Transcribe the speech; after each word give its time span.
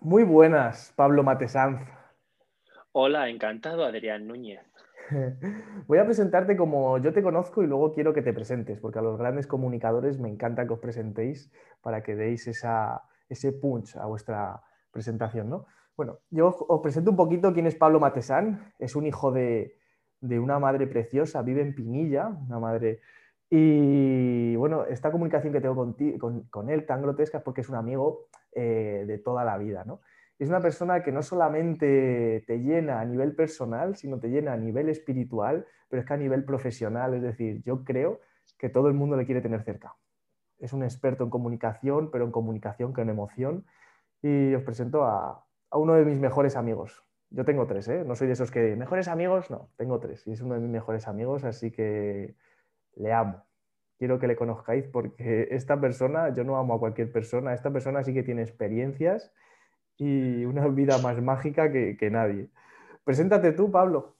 Muy 0.00 0.22
buenas, 0.22 0.92
Pablo 0.94 1.24
Matesanz. 1.24 1.80
Hola, 2.92 3.28
encantado, 3.28 3.84
Adrián 3.84 4.28
Núñez. 4.28 4.60
Voy 5.88 5.98
a 5.98 6.04
presentarte 6.04 6.56
como 6.56 6.98
yo 6.98 7.12
te 7.12 7.20
conozco 7.20 7.64
y 7.64 7.66
luego 7.66 7.92
quiero 7.92 8.14
que 8.14 8.22
te 8.22 8.32
presentes, 8.32 8.78
porque 8.78 9.00
a 9.00 9.02
los 9.02 9.18
grandes 9.18 9.48
comunicadores 9.48 10.20
me 10.20 10.28
encanta 10.28 10.66
que 10.68 10.72
os 10.72 10.78
presentéis 10.78 11.50
para 11.82 12.04
que 12.04 12.14
deis 12.14 12.46
ese 12.46 13.52
punch 13.52 13.96
a 13.96 14.06
vuestra 14.06 14.62
presentación. 14.92 15.50
¿no? 15.50 15.66
Bueno, 15.96 16.20
yo 16.30 16.54
os 16.68 16.80
presento 16.80 17.10
un 17.10 17.16
poquito 17.16 17.52
quién 17.52 17.66
es 17.66 17.74
Pablo 17.74 17.98
Matesán. 17.98 18.72
Es 18.78 18.94
un 18.94 19.04
hijo 19.04 19.32
de, 19.32 19.74
una 20.20 20.60
madre 20.60 20.86
preciosa, 20.86 21.42
vive 21.42 21.62
en 21.62 21.74
Pinilla, 21.74 22.28
una 22.28 22.60
madre... 22.60 23.00
Y 23.50 24.54
bueno, 24.56 24.84
esta 24.84 25.10
comunicación 25.10 25.54
que 25.54 25.60
tengo 25.62 25.94
con, 26.50 26.68
él 26.68 26.84
tan 26.84 27.00
grotesca 27.00 27.38
es 27.38 27.44
porque 27.44 27.62
es 27.62 27.70
un 27.70 27.76
amigo 27.76 28.28
eh, 28.58 29.04
de 29.06 29.18
toda 29.18 29.44
la 29.44 29.56
vida, 29.58 29.84
¿no? 29.84 30.00
es 30.38 30.48
una 30.48 30.60
persona 30.60 31.02
que 31.02 31.10
no 31.10 31.22
solamente 31.22 32.44
te 32.46 32.58
llena 32.60 33.00
a 33.00 33.04
nivel 33.04 33.34
personal, 33.34 33.96
sino 33.96 34.20
te 34.20 34.28
llena 34.28 34.52
a 34.52 34.56
nivel 34.56 34.88
espiritual, 34.88 35.66
pero 35.88 36.00
es 36.00 36.06
que 36.06 36.14
a 36.14 36.16
nivel 36.16 36.44
profesional, 36.44 37.14
es 37.14 37.22
decir, 37.22 37.62
yo 37.64 37.84
creo 37.84 38.20
que 38.56 38.68
todo 38.68 38.88
el 38.88 38.94
mundo 38.94 39.16
le 39.16 39.26
quiere 39.26 39.40
tener 39.40 39.62
cerca. 39.64 39.96
Es 40.58 40.72
un 40.72 40.84
experto 40.84 41.24
en 41.24 41.30
comunicación, 41.30 42.10
pero 42.10 42.24
en 42.24 42.30
comunicación 42.30 42.92
con 42.92 43.08
emoción. 43.10 43.64
Y 44.22 44.54
os 44.54 44.62
presento 44.62 45.04
a, 45.04 45.44
uno 45.72 45.94
de 45.94 46.04
mis 46.04 46.18
mejores 46.18 46.56
amigos. 46.56 47.04
Yo 47.30 47.44
tengo 47.44 47.66
tres, 47.66 47.88
¿eh? 47.88 48.04
No 48.06 48.14
soy 48.14 48.28
de 48.28 48.32
esos 48.34 48.50
que, 48.50 48.74
mejores 48.76 49.08
amigos, 49.08 49.50
no, 49.50 49.70
tengo 49.76 49.98
tres. 49.98 50.26
Y 50.26 50.32
es 50.32 50.40
uno 50.40 50.54
de 50.54 50.60
mis 50.60 50.70
mejores 50.70 51.08
amigos, 51.08 51.44
así 51.44 51.70
que 51.70 52.36
le 52.94 53.12
amo. 53.12 53.44
Quiero 53.98 54.20
que 54.20 54.28
le 54.28 54.36
conozcáis 54.36 54.86
porque 54.86 55.48
esta 55.50 55.80
persona, 55.80 56.32
yo 56.32 56.44
no 56.44 56.56
amo 56.56 56.74
a 56.74 56.78
cualquier 56.78 57.10
persona, 57.10 57.52
esta 57.52 57.72
persona 57.72 58.04
sí 58.04 58.14
que 58.14 58.22
tiene 58.22 58.42
experiencias 58.42 59.32
y 59.96 60.44
una 60.44 60.68
vida 60.68 60.98
más 60.98 61.20
mágica 61.20 61.70
que, 61.72 62.10
nadie. 62.10 62.48
Preséntate 63.02 63.52
tú, 63.52 63.72
Pablo. 63.72 64.16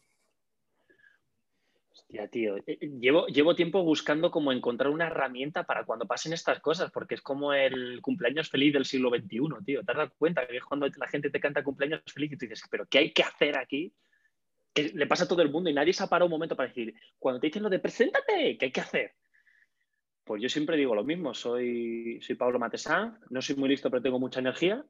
Hostia, 1.92 2.27
tío. 2.27 2.56
Eh, 2.56 2.62
eh, 2.66 2.91
llevo, 3.00 3.27
llevo 3.28 3.55
tiempo 3.55 3.84
buscando 3.84 4.33
cómo 4.33 4.50
encontrar 4.50 4.91
una 4.91 5.06
herramienta 5.06 5.62
para 5.62 5.84
cuando 5.84 6.06
pasen 6.06 6.33
estas 6.33 6.58
cosas, 6.58 6.91
porque 6.91 7.14
es 7.14 7.22
como 7.22 7.53
el 7.53 8.00
cumpleaños 8.03 8.50
feliz 8.50 8.72
del 8.72 8.84
siglo 8.84 9.10
XXI, 9.10 9.64
tío. 9.64 9.84
¿Te 9.84 9.92
has 9.92 9.98
dado 9.98 10.12
cuenta 10.19 10.47
que 10.48 10.56
es 10.56 10.64
cuando 10.64 10.88
la 10.88 11.06
gente 11.06 11.31
te 11.31 11.38
canta 11.38 11.62
cumpleaños 11.62 12.03
feliz 12.12 12.33
y 12.33 12.36
tú 12.36 12.47
dices, 12.47 12.66
pero 12.69 12.86
¿qué 12.86 12.98
hay 12.98 13.12
que 13.12 13.22
hacer 13.22 13.56
aquí? 13.56 13.94
Le 14.75 15.06
pasa 15.06 15.25
a 15.25 15.28
todo 15.28 15.42
el 15.42 15.50
mundo 15.50 15.70
y 15.70 15.75
nadie 15.75 15.92
se 15.92 16.03
ha 16.03 16.08
parado 16.08 16.27
un 16.27 16.33
momento 16.33 16.56
para 16.56 16.69
decir, 16.69 16.94
cuando 17.19 17.41
te 17.41 17.47
dicen 17.48 17.62
lo 17.62 17.70
de 17.70 17.78
preséntate, 17.78 18.56
¿qué 18.58 18.66
hay 18.66 18.72
que 18.72 18.81
hacer? 18.81 19.14
Pues 20.29 20.43
yo 20.43 20.51
siempre 20.51 20.77
digo 20.77 20.95
lo 20.95 21.05
mismo, 21.05 21.33
soy, 21.33 22.19
soy 22.21 22.37
Pablo 22.37 22.59
Matesán, 22.59 23.19
no 23.31 23.41
soy 23.41 23.57
muy 23.57 23.71
listo 23.71 23.91
pero 23.91 24.03
tengo 24.03 24.21
mucha 24.21 24.41
energía 24.41 24.84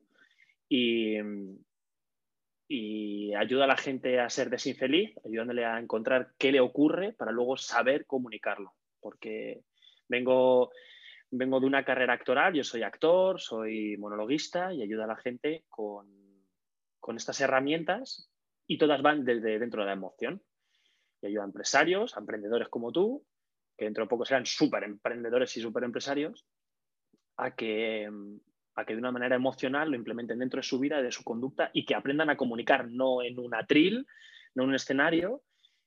y, 0.68 1.16
ayuda 3.36 3.64
a 3.64 3.68
la 3.68 3.76
gente 3.76 4.18
a 4.18 4.28
ser 4.28 4.50
desinfeliz, 4.50 5.14
ayudándole 5.24 5.64
a 5.64 5.78
encontrar 5.78 6.32
qué 6.38 6.50
le 6.50 6.58
ocurre 6.58 7.12
para 7.12 7.30
luego 7.30 7.56
saber 7.56 8.04
comunicarlo. 8.04 8.74
Porque 8.98 9.62
vengo, 10.08 10.72
vengo 11.30 11.60
de 11.60 11.66
una 11.66 11.84
carrera 11.84 12.14
actoral, 12.14 12.54
yo 12.54 12.64
soy 12.64 12.82
actor, 12.82 13.40
soy 13.40 13.96
monologuista 13.96 14.74
y 14.74 14.82
ayuda 14.82 15.04
a 15.04 15.08
la 15.08 15.16
gente 15.16 15.62
con, 15.68 16.08
con 16.98 17.16
estas 17.16 17.40
herramientas 17.40 18.28
y 18.66 18.76
todas 18.76 19.02
van 19.02 19.24
desde 19.24 19.60
dentro 19.60 19.82
de 19.82 19.86
la 19.86 19.92
emoción. 19.92 20.42
Y 21.22 21.28
ayuda 21.28 21.42
a 21.42 21.46
empresarios, 21.46 22.16
a 22.16 22.20
emprendedores 22.20 22.68
como 22.68 22.90
tú, 22.90 23.24
que 23.78 23.84
dentro 23.84 24.04
de 24.04 24.08
poco 24.08 24.24
serán 24.24 24.44
súper 24.44 24.82
emprendedores 24.82 25.56
y 25.56 25.60
súper 25.60 25.84
empresarios, 25.84 26.44
a 27.36 27.54
que, 27.54 28.10
a 28.74 28.84
que 28.84 28.92
de 28.92 28.98
una 28.98 29.12
manera 29.12 29.36
emocional 29.36 29.90
lo 29.90 29.96
implementen 29.96 30.40
dentro 30.40 30.58
de 30.58 30.64
su 30.64 30.80
vida, 30.80 31.00
de 31.00 31.12
su 31.12 31.22
conducta 31.22 31.70
y 31.72 31.86
que 31.86 31.94
aprendan 31.94 32.28
a 32.28 32.36
comunicar 32.36 32.90
no 32.90 33.22
en 33.22 33.38
un 33.38 33.54
atril, 33.54 34.04
no 34.54 34.64
en 34.64 34.70
un 34.70 34.74
escenario, 34.74 35.42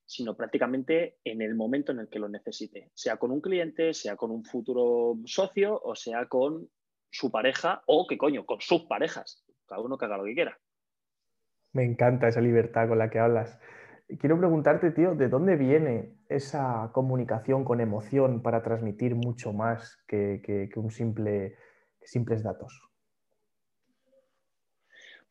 sino 0.06 0.36
prácticamente 0.36 1.18
en 1.26 1.42
el 1.42 1.54
momento 1.54 1.92
en 1.92 2.00
el 2.00 2.10
que 2.10 2.20
lo 2.20 2.30
necesite, 2.30 2.90
sea 2.94 3.18
con 3.18 3.32
un 3.32 3.42
cliente, 3.42 3.94
sea 3.94 4.16
con 4.16 4.32
un 4.32 4.44
futuro 4.44 5.18
socio 5.26 5.80
o 5.84 5.96
sea 5.96 6.28
con 6.28 6.70
su 7.10 7.30
pareja 7.30 7.84
o, 7.88 8.08
que 8.08 8.18
coño, 8.18 8.46
con 8.46 8.62
sus 8.62 8.84
parejas. 8.84 9.46
Cada 9.68 9.82
uno 9.82 9.98
que 9.98 10.06
haga 10.06 10.18
lo 10.18 10.24
que 10.24 10.34
quiera. 10.34 10.58
Me 11.74 11.84
encanta 11.84 12.30
esa 12.30 12.42
libertad 12.42 12.88
con 12.88 12.98
la 12.98 13.10
que 13.10 13.20
hablas. 13.20 13.60
Quiero 14.20 14.38
preguntarte, 14.38 14.92
tío, 14.92 15.16
¿de 15.16 15.30
dónde 15.30 15.56
viene 15.56 16.16
esa 16.28 16.92
comunicación 16.94 17.64
con 17.64 17.80
emoción 17.80 18.42
para 18.42 18.62
transmitir 18.62 19.16
mucho 19.16 19.54
más 19.54 19.98
que, 20.08 20.42
que 20.44 20.80
un 20.80 20.92
simple 20.92 21.56
simples 22.04 22.44
datos? 22.44 22.82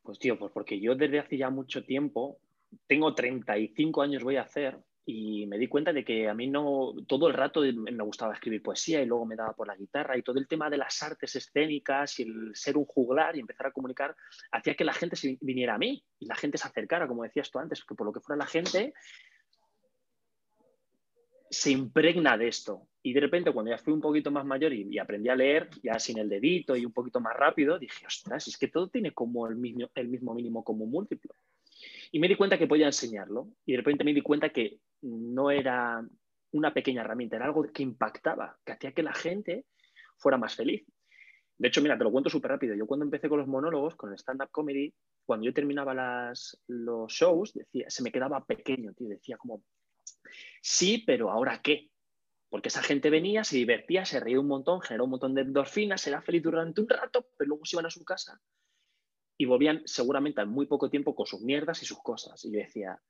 Pues 0.02 0.18
tío, 0.18 0.38
pues 0.38 0.50
porque 0.52 0.80
yo 0.80 0.94
desde 0.94 1.20
hace 1.20 1.36
ya 1.36 1.50
mucho 1.50 1.84
tiempo, 1.84 2.38
tengo 2.86 3.14
35 3.14 4.02
años 4.02 4.24
voy 4.24 4.36
a 4.36 4.42
hacer 4.42 4.78
y 5.04 5.46
me 5.46 5.58
di 5.58 5.66
cuenta 5.66 5.92
de 5.92 6.04
que 6.04 6.28
a 6.28 6.34
mí 6.34 6.46
no, 6.46 6.92
todo 7.06 7.28
el 7.28 7.34
rato 7.34 7.62
me 7.62 8.04
gustaba 8.04 8.34
escribir 8.34 8.62
poesía 8.62 9.02
y 9.02 9.06
luego 9.06 9.26
me 9.26 9.36
daba 9.36 9.54
por 9.54 9.66
la 9.66 9.76
guitarra 9.76 10.16
y 10.16 10.22
todo 10.22 10.38
el 10.38 10.46
tema 10.46 10.70
de 10.70 10.78
las 10.78 11.02
artes 11.02 11.34
escénicas 11.36 12.18
y 12.20 12.24
el 12.24 12.50
ser 12.54 12.76
un 12.76 12.84
juglar 12.84 13.36
y 13.36 13.40
empezar 13.40 13.66
a 13.66 13.72
comunicar 13.72 14.14
hacía 14.52 14.74
que 14.74 14.84
la 14.84 14.92
gente 14.92 15.16
viniera 15.40 15.74
a 15.74 15.78
mí 15.78 16.04
y 16.18 16.26
la 16.26 16.36
gente 16.36 16.58
se 16.58 16.68
acercara, 16.68 17.08
como 17.08 17.22
decías 17.22 17.50
tú 17.50 17.58
antes, 17.58 17.84
que 17.84 17.94
por 17.94 18.06
lo 18.06 18.12
que 18.12 18.20
fuera 18.20 18.38
la 18.38 18.46
gente 18.46 18.92
se 21.50 21.72
impregna 21.72 22.38
de 22.38 22.48
esto. 22.48 22.86
Y 23.02 23.12
de 23.12 23.20
repente, 23.20 23.52
cuando 23.52 23.72
ya 23.72 23.78
fui 23.78 23.92
un 23.92 24.00
poquito 24.00 24.30
más 24.30 24.44
mayor 24.44 24.72
y, 24.72 24.98
aprendí 24.98 25.28
a 25.28 25.34
leer, 25.34 25.68
ya 25.82 25.98
sin 25.98 26.18
el 26.18 26.28
dedito 26.28 26.76
y 26.76 26.86
un 26.86 26.92
poquito 26.92 27.20
más 27.20 27.34
rápido, 27.36 27.78
dije, 27.78 28.06
ostras, 28.06 28.46
es 28.46 28.56
que 28.56 28.68
todo 28.68 28.88
tiene 28.88 29.12
como 29.12 29.48
el 29.48 29.56
mismo, 29.56 29.88
el 29.94 30.08
mismo 30.08 30.34
mínimo 30.34 30.62
como 30.62 30.86
múltiplo. 30.86 31.34
Y 32.12 32.18
me 32.18 32.28
di 32.28 32.36
cuenta 32.36 32.58
que 32.58 32.66
podía 32.66 32.86
enseñarlo. 32.86 33.48
Y 33.64 33.72
de 33.72 33.78
repente 33.78 34.04
me 34.04 34.14
di 34.14 34.20
cuenta 34.20 34.50
que 34.50 34.78
no 35.02 35.50
era 35.50 36.04
una 36.52 36.74
pequeña 36.74 37.02
herramienta, 37.02 37.36
era 37.36 37.46
algo 37.46 37.64
que 37.72 37.82
impactaba, 37.82 38.58
que 38.64 38.72
hacía 38.72 38.92
que 38.92 39.02
la 39.02 39.14
gente 39.14 39.66
fuera 40.16 40.36
más 40.36 40.56
feliz. 40.56 40.84
De 41.58 41.68
hecho, 41.68 41.82
mira, 41.82 41.96
te 41.96 42.04
lo 42.04 42.10
cuento 42.10 42.30
súper 42.30 42.52
rápido. 42.52 42.74
Yo 42.74 42.86
cuando 42.86 43.04
empecé 43.04 43.28
con 43.28 43.38
los 43.38 43.46
monólogos, 43.46 43.94
con 43.94 44.10
el 44.10 44.18
stand-up 44.18 44.50
comedy, 44.50 44.94
cuando 45.24 45.46
yo 45.46 45.52
terminaba 45.52 45.94
las, 45.94 46.58
los 46.66 47.12
shows, 47.12 47.52
decía, 47.52 47.88
se 47.88 48.02
me 48.02 48.10
quedaba 48.10 48.44
pequeño, 48.44 48.92
tío. 48.94 49.08
Decía 49.08 49.36
como, 49.36 49.62
Sí, 50.62 51.02
pero 51.06 51.30
¿ahora 51.30 51.60
qué? 51.62 51.90
Porque 52.48 52.68
esa 52.68 52.82
gente 52.82 53.10
venía, 53.10 53.44
se 53.44 53.56
divertía, 53.56 54.04
se 54.04 54.20
reía 54.20 54.40
un 54.40 54.48
montón, 54.48 54.80
generó 54.80 55.04
un 55.04 55.10
montón 55.10 55.34
de 55.34 55.42
endorfinas, 55.42 56.06
era 56.06 56.20
feliz 56.20 56.42
durante 56.42 56.80
un 56.80 56.88
rato, 56.88 57.28
pero 57.36 57.48
luego 57.48 57.64
se 57.64 57.76
iban 57.76 57.86
a 57.86 57.90
su 57.90 58.04
casa 58.04 58.40
y 59.40 59.46
volvían 59.46 59.80
seguramente 59.86 60.42
en 60.42 60.50
muy 60.50 60.66
poco 60.66 60.90
tiempo 60.90 61.14
con 61.14 61.24
sus 61.24 61.40
mierdas 61.40 61.82
y 61.82 61.86
sus 61.86 62.02
cosas. 62.02 62.44
Y 62.44 62.52
yo 62.52 62.58
decía, 62.58 63.00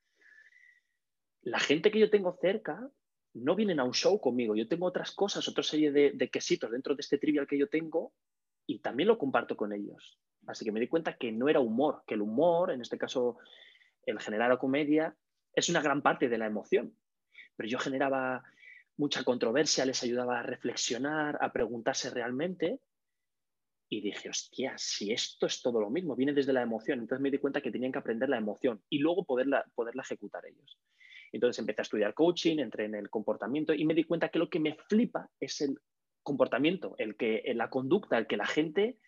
la 1.43 1.59
gente 1.59 1.91
que 1.91 1.99
yo 1.99 2.09
tengo 2.09 2.39
cerca 2.41 2.89
no 3.35 3.57
vienen 3.57 3.81
a 3.81 3.85
un 3.85 3.95
show 3.95 4.21
conmigo, 4.21 4.55
yo 4.55 4.69
tengo 4.69 4.87
otras 4.87 5.11
cosas, 5.11 5.49
otra 5.49 5.65
serie 5.65 5.91
de, 5.91 6.13
de 6.13 6.31
quesitos 6.31 6.71
dentro 6.71 6.95
de 6.95 7.01
este 7.01 7.19
trivial 7.19 7.49
que 7.49 7.59
yo 7.59 7.69
tengo 7.69 8.13
y 8.65 8.79
también 8.79 9.09
lo 9.09 9.19
comparto 9.19 9.57
con 9.57 9.73
ellos. 9.73 10.21
Así 10.47 10.65
que 10.65 10.71
me 10.71 10.79
di 10.79 10.87
cuenta 10.87 11.17
que 11.17 11.33
no 11.33 11.49
era 11.49 11.59
humor, 11.59 12.05
que 12.07 12.15
el 12.15 12.23
humor, 12.23 12.71
en 12.71 12.81
este 12.81 12.97
caso 12.97 13.39
el 14.07 14.21
generar 14.21 14.57
comedia, 14.57 15.17
es 15.53 15.69
una 15.69 15.83
gran 15.83 16.01
parte 16.01 16.29
de 16.29 16.39
la 16.39 16.47
emoción. 16.47 16.95
Pero 17.57 17.69
yo 17.69 17.81
generaba 17.81 18.45
mucha 18.97 19.25
controversia, 19.25 19.85
les 19.85 20.01
ayudaba 20.05 20.39
a 20.39 20.43
reflexionar, 20.45 21.39
a 21.41 21.53
preguntarse 21.53 22.09
realmente. 22.09 22.79
Y 23.93 24.01
dije, 24.01 24.31
hostia, 24.31 24.75
si 24.79 25.13
esto 25.13 25.47
es 25.47 25.61
todo 25.61 25.81
lo 25.81 25.91
mismo, 25.91 26.15
viene 26.15 26.33
desde 26.33 26.53
la 26.53 26.63
emoción. 26.63 27.01
Entonces 27.01 27.21
me 27.21 27.31
di 27.31 27.39
cuenta 27.39 27.61
que 27.61 27.73
tenían 27.73 27.91
que 27.91 27.99
aprender 27.99 28.29
la 28.29 28.39
emoción 28.39 28.81
y 28.89 28.99
luego 28.99 29.25
poderla, 29.25 29.67
poderla 29.75 30.03
ejecutar 30.03 30.47
ellos. 30.47 30.79
Entonces 31.33 31.59
empecé 31.59 31.81
a 31.81 31.83
estudiar 31.83 32.15
coaching, 32.15 32.59
entré 32.59 32.85
en 32.85 32.95
el 32.95 33.11
comportamiento 33.11 33.75
y 33.75 33.85
me 33.85 33.95
di 33.95 34.05
cuenta 34.05 34.29
que 34.29 34.39
lo 34.39 34.49
que 34.49 34.61
me 34.61 34.77
flipa 34.89 35.29
es 35.41 35.61
el 35.61 35.77
comportamiento, 36.23 36.95
el 36.99 37.17
que 37.17 37.43
la 37.55 37.69
conducta, 37.69 38.17
el 38.17 38.29
que 38.29 38.37
la 38.37 38.47
gente 38.47 38.99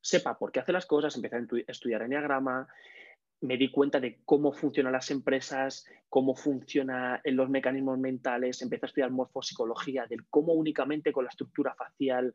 sepa 0.00 0.38
por 0.38 0.52
qué 0.52 0.60
hace 0.60 0.72
las 0.72 0.86
cosas, 0.86 1.16
empecé 1.16 1.36
a 1.36 1.46
estudiar 1.66 2.02
enneagrama, 2.02 2.68
me 3.40 3.56
di 3.56 3.70
cuenta 3.70 4.00
de 4.00 4.20
cómo 4.24 4.52
funcionan 4.52 4.92
las 4.92 5.10
empresas, 5.10 5.86
cómo 6.08 6.36
funcionan 6.36 7.20
los 7.24 7.48
mecanismos 7.48 7.98
mentales, 7.98 8.62
empecé 8.62 8.86
a 8.86 8.88
estudiar 8.88 9.10
morfopsicología, 9.10 10.06
del 10.06 10.26
cómo 10.28 10.52
únicamente 10.52 11.12
con 11.12 11.24
la 11.24 11.30
estructura 11.30 11.74
facial 11.74 12.34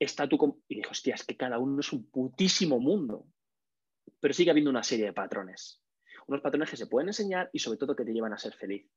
está 0.00 0.28
tu... 0.28 0.62
Y 0.68 0.76
dije, 0.76 0.90
hostia, 0.90 1.14
es 1.14 1.24
que 1.24 1.36
cada 1.36 1.58
uno 1.58 1.80
es 1.80 1.92
un 1.92 2.10
putísimo 2.10 2.80
mundo. 2.80 3.26
Pero 4.18 4.34
sigue 4.34 4.50
habiendo 4.50 4.70
una 4.70 4.82
serie 4.82 5.06
de 5.06 5.12
patrones. 5.12 5.82
Unos 6.26 6.40
patrones 6.40 6.70
que 6.70 6.76
se 6.76 6.86
pueden 6.86 7.08
enseñar 7.08 7.50
y 7.52 7.58
sobre 7.58 7.78
todo 7.78 7.94
que 7.94 8.04
te 8.04 8.12
llevan 8.12 8.32
a 8.32 8.38
ser 8.38 8.54
feliz. 8.54 8.90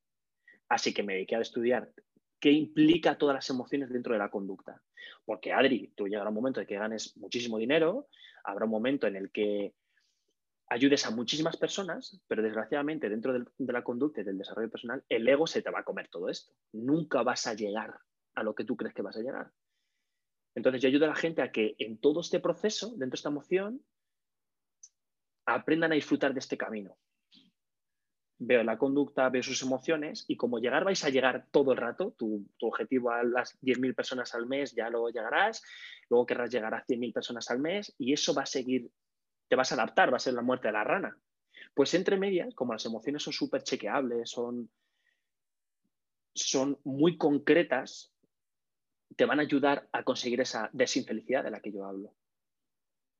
Así 0.69 0.93
que 0.93 1.03
me 1.03 1.13
dediqué 1.13 1.35
a 1.35 1.41
estudiar 1.41 1.91
qué 2.39 2.51
implica 2.51 3.17
todas 3.17 3.35
las 3.35 3.49
emociones 3.49 3.89
dentro 3.89 4.13
de 4.13 4.19
la 4.19 4.29
conducta. 4.29 4.81
Porque, 5.25 5.53
Adri, 5.53 5.93
tú 5.95 6.07
llegará 6.07 6.29
un 6.29 6.35
momento 6.35 6.59
de 6.59 6.65
que 6.65 6.75
ganes 6.75 7.15
muchísimo 7.17 7.57
dinero, 7.57 8.07
habrá 8.43 8.65
un 8.65 8.71
momento 8.71 9.07
en 9.07 9.15
el 9.15 9.31
que 9.31 9.73
ayudes 10.67 11.05
a 11.05 11.11
muchísimas 11.11 11.57
personas, 11.57 12.19
pero 12.27 12.41
desgraciadamente 12.41 13.09
dentro 13.09 13.33
de 13.33 13.73
la 13.73 13.83
conducta 13.83 14.21
y 14.21 14.23
del 14.23 14.37
desarrollo 14.37 14.69
personal, 14.69 15.03
el 15.07 15.27
ego 15.27 15.47
se 15.47 15.61
te 15.61 15.69
va 15.69 15.79
a 15.79 15.83
comer 15.83 16.09
todo 16.09 16.29
esto. 16.29 16.53
Nunca 16.73 17.21
vas 17.23 17.47
a 17.47 17.53
llegar 17.53 17.97
a 18.35 18.43
lo 18.43 18.55
que 18.55 18.65
tú 18.65 18.75
crees 18.75 18.93
que 18.93 19.01
vas 19.01 19.15
a 19.17 19.21
llegar. 19.21 19.51
Entonces 20.55 20.81
yo 20.81 20.87
ayudo 20.87 21.05
a 21.05 21.09
la 21.09 21.15
gente 21.15 21.41
a 21.41 21.51
que 21.51 21.75
en 21.79 21.97
todo 21.97 22.21
este 22.21 22.39
proceso, 22.39 22.89
dentro 22.89 23.11
de 23.11 23.15
esta 23.15 23.29
emoción, 23.29 23.81
aprendan 25.45 25.91
a 25.91 25.95
disfrutar 25.95 26.33
de 26.33 26.39
este 26.39 26.57
camino. 26.57 26.97
Veo 28.39 28.63
la 28.63 28.77
conducta, 28.77 29.29
veo 29.29 29.43
sus 29.43 29.61
emociones 29.61 30.25
y 30.27 30.35
como 30.35 30.59
llegar 30.59 30.83
vais 30.83 31.03
a 31.03 31.09
llegar 31.09 31.47
todo 31.51 31.71
el 31.71 31.77
rato, 31.77 32.11
tu, 32.17 32.45
objetivo 32.61 33.11
a 33.11 33.23
las 33.23 33.59
10.000 33.61 33.95
personas 33.95 34.33
al 34.35 34.47
mes 34.47 34.73
ya 34.73 34.89
lo 34.89 35.07
llegarás, 35.09 35.63
luego 36.09 36.25
querrás 36.25 36.51
llegar 36.51 36.73
a 36.73 36.85
100.000 36.85 37.13
personas 37.13 37.49
al 37.49 37.59
mes 37.59 37.93
y 37.97 38.13
eso 38.13 38.33
va 38.33 38.43
a 38.43 38.47
seguir, 38.47 38.91
te 39.47 39.55
vas 39.55 39.71
a 39.71 39.75
adaptar, 39.75 40.11
va 40.11 40.17
a 40.17 40.19
ser 40.19 40.33
la 40.33 40.41
muerte 40.41 40.67
de 40.67 40.73
la 40.73 40.83
rana. 40.83 41.17
Pues 41.73 41.93
entre 41.93 42.17
medias, 42.17 42.53
como 42.53 42.73
las 42.73 42.85
emociones 42.85 43.23
son 43.23 43.33
súper 43.33 43.63
chequeables, 43.63 44.29
son, 44.29 44.69
son 46.33 46.79
muy 46.83 47.17
concretas, 47.17 48.12
te 49.15 49.25
van 49.25 49.39
a 49.39 49.43
ayudar 49.43 49.87
a 49.91 50.03
conseguir 50.03 50.41
esa 50.41 50.69
desinfelicidad 50.73 51.43
de 51.43 51.51
la 51.51 51.59
que 51.59 51.71
yo 51.71 51.85
hablo. 51.85 52.13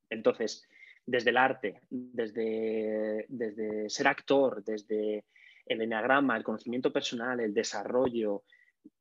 Entonces, 0.10 0.68
desde 1.06 1.32
el 1.32 1.38
arte, 1.38 1.82
desde, 1.90 3.26
desde 3.30 3.90
ser 3.90 4.08
actor, 4.08 4.64
desde 4.64 5.26
el 5.66 5.82
enagrama, 5.82 6.38
el 6.38 6.44
conocimiento 6.44 6.92
personal, 6.92 7.40
el 7.40 7.54
desarrollo, 7.54 8.44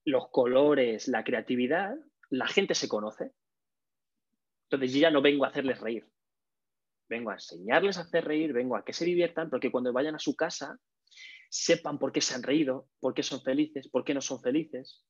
los 0.04 0.28
colores, 0.30 1.08
la 1.08 1.24
creatividad, 1.24 1.96
la 2.30 2.46
gente 2.46 2.74
se 2.74 2.88
conoce. 2.88 3.32
Entonces 4.64 4.92
yo 4.94 5.00
ya 5.00 5.10
no 5.10 5.22
vengo 5.22 5.44
a 5.44 5.48
hacerles 5.48 5.80
reír. 5.80 6.06
Vengo 7.08 7.30
a 7.30 7.34
enseñarles 7.34 7.98
a 7.98 8.02
hacer 8.02 8.24
reír, 8.24 8.52
vengo 8.52 8.76
a 8.76 8.84
que 8.84 8.92
se 8.92 9.04
diviertan, 9.04 9.50
porque 9.50 9.70
cuando 9.70 9.92
vayan 9.92 10.14
a 10.14 10.18
su 10.18 10.34
casa 10.34 10.78
sepan 11.50 11.98
por 11.98 12.10
qué 12.10 12.22
se 12.22 12.34
han 12.34 12.42
reído, 12.42 12.88
por 13.00 13.12
qué 13.12 13.22
son 13.22 13.42
felices, 13.42 13.88
por 13.88 14.04
qué 14.04 14.14
no 14.14 14.22
son 14.22 14.40
felices. 14.40 15.04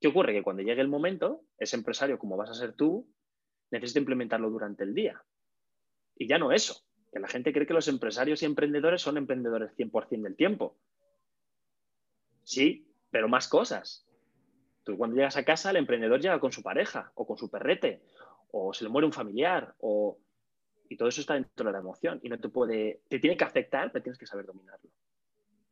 ¿Qué 0.00 0.08
ocurre? 0.08 0.32
Que 0.32 0.42
cuando 0.42 0.62
llegue 0.62 0.80
el 0.80 0.88
momento, 0.88 1.42
ese 1.58 1.76
empresario, 1.76 2.18
como 2.18 2.36
vas 2.36 2.50
a 2.50 2.54
ser 2.54 2.72
tú, 2.72 3.06
necesita 3.70 4.00
implementarlo 4.00 4.50
durante 4.50 4.82
el 4.84 4.94
día. 4.94 5.22
Y 6.16 6.26
ya 6.26 6.38
no 6.38 6.52
eso, 6.52 6.82
que 7.12 7.20
la 7.20 7.28
gente 7.28 7.52
cree 7.52 7.66
que 7.66 7.74
los 7.74 7.88
empresarios 7.88 8.42
y 8.42 8.46
emprendedores 8.46 9.02
son 9.02 9.18
emprendedores 9.18 9.76
100% 9.76 10.22
del 10.22 10.36
tiempo. 10.36 10.78
Sí, 12.44 12.88
pero 13.10 13.28
más 13.28 13.46
cosas. 13.46 14.06
Tú 14.84 14.96
cuando 14.96 15.16
llegas 15.16 15.36
a 15.36 15.44
casa, 15.44 15.70
el 15.70 15.76
emprendedor 15.76 16.20
llega 16.20 16.40
con 16.40 16.52
su 16.52 16.62
pareja 16.62 17.12
o 17.14 17.26
con 17.26 17.36
su 17.36 17.50
perrete, 17.50 18.02
o 18.52 18.72
se 18.72 18.84
le 18.84 18.90
muere 18.90 19.06
un 19.06 19.12
familiar, 19.12 19.74
o... 19.78 20.18
y 20.88 20.96
todo 20.96 21.08
eso 21.08 21.20
está 21.20 21.34
dentro 21.34 21.66
de 21.66 21.72
la 21.72 21.78
emoción 21.78 22.20
y 22.22 22.30
no 22.30 22.40
te 22.40 22.48
puede, 22.48 23.02
te 23.08 23.18
tiene 23.18 23.36
que 23.36 23.44
afectar, 23.44 23.92
pero 23.92 24.02
tienes 24.02 24.18
que 24.18 24.26
saber 24.26 24.46
dominarlo. 24.46 24.90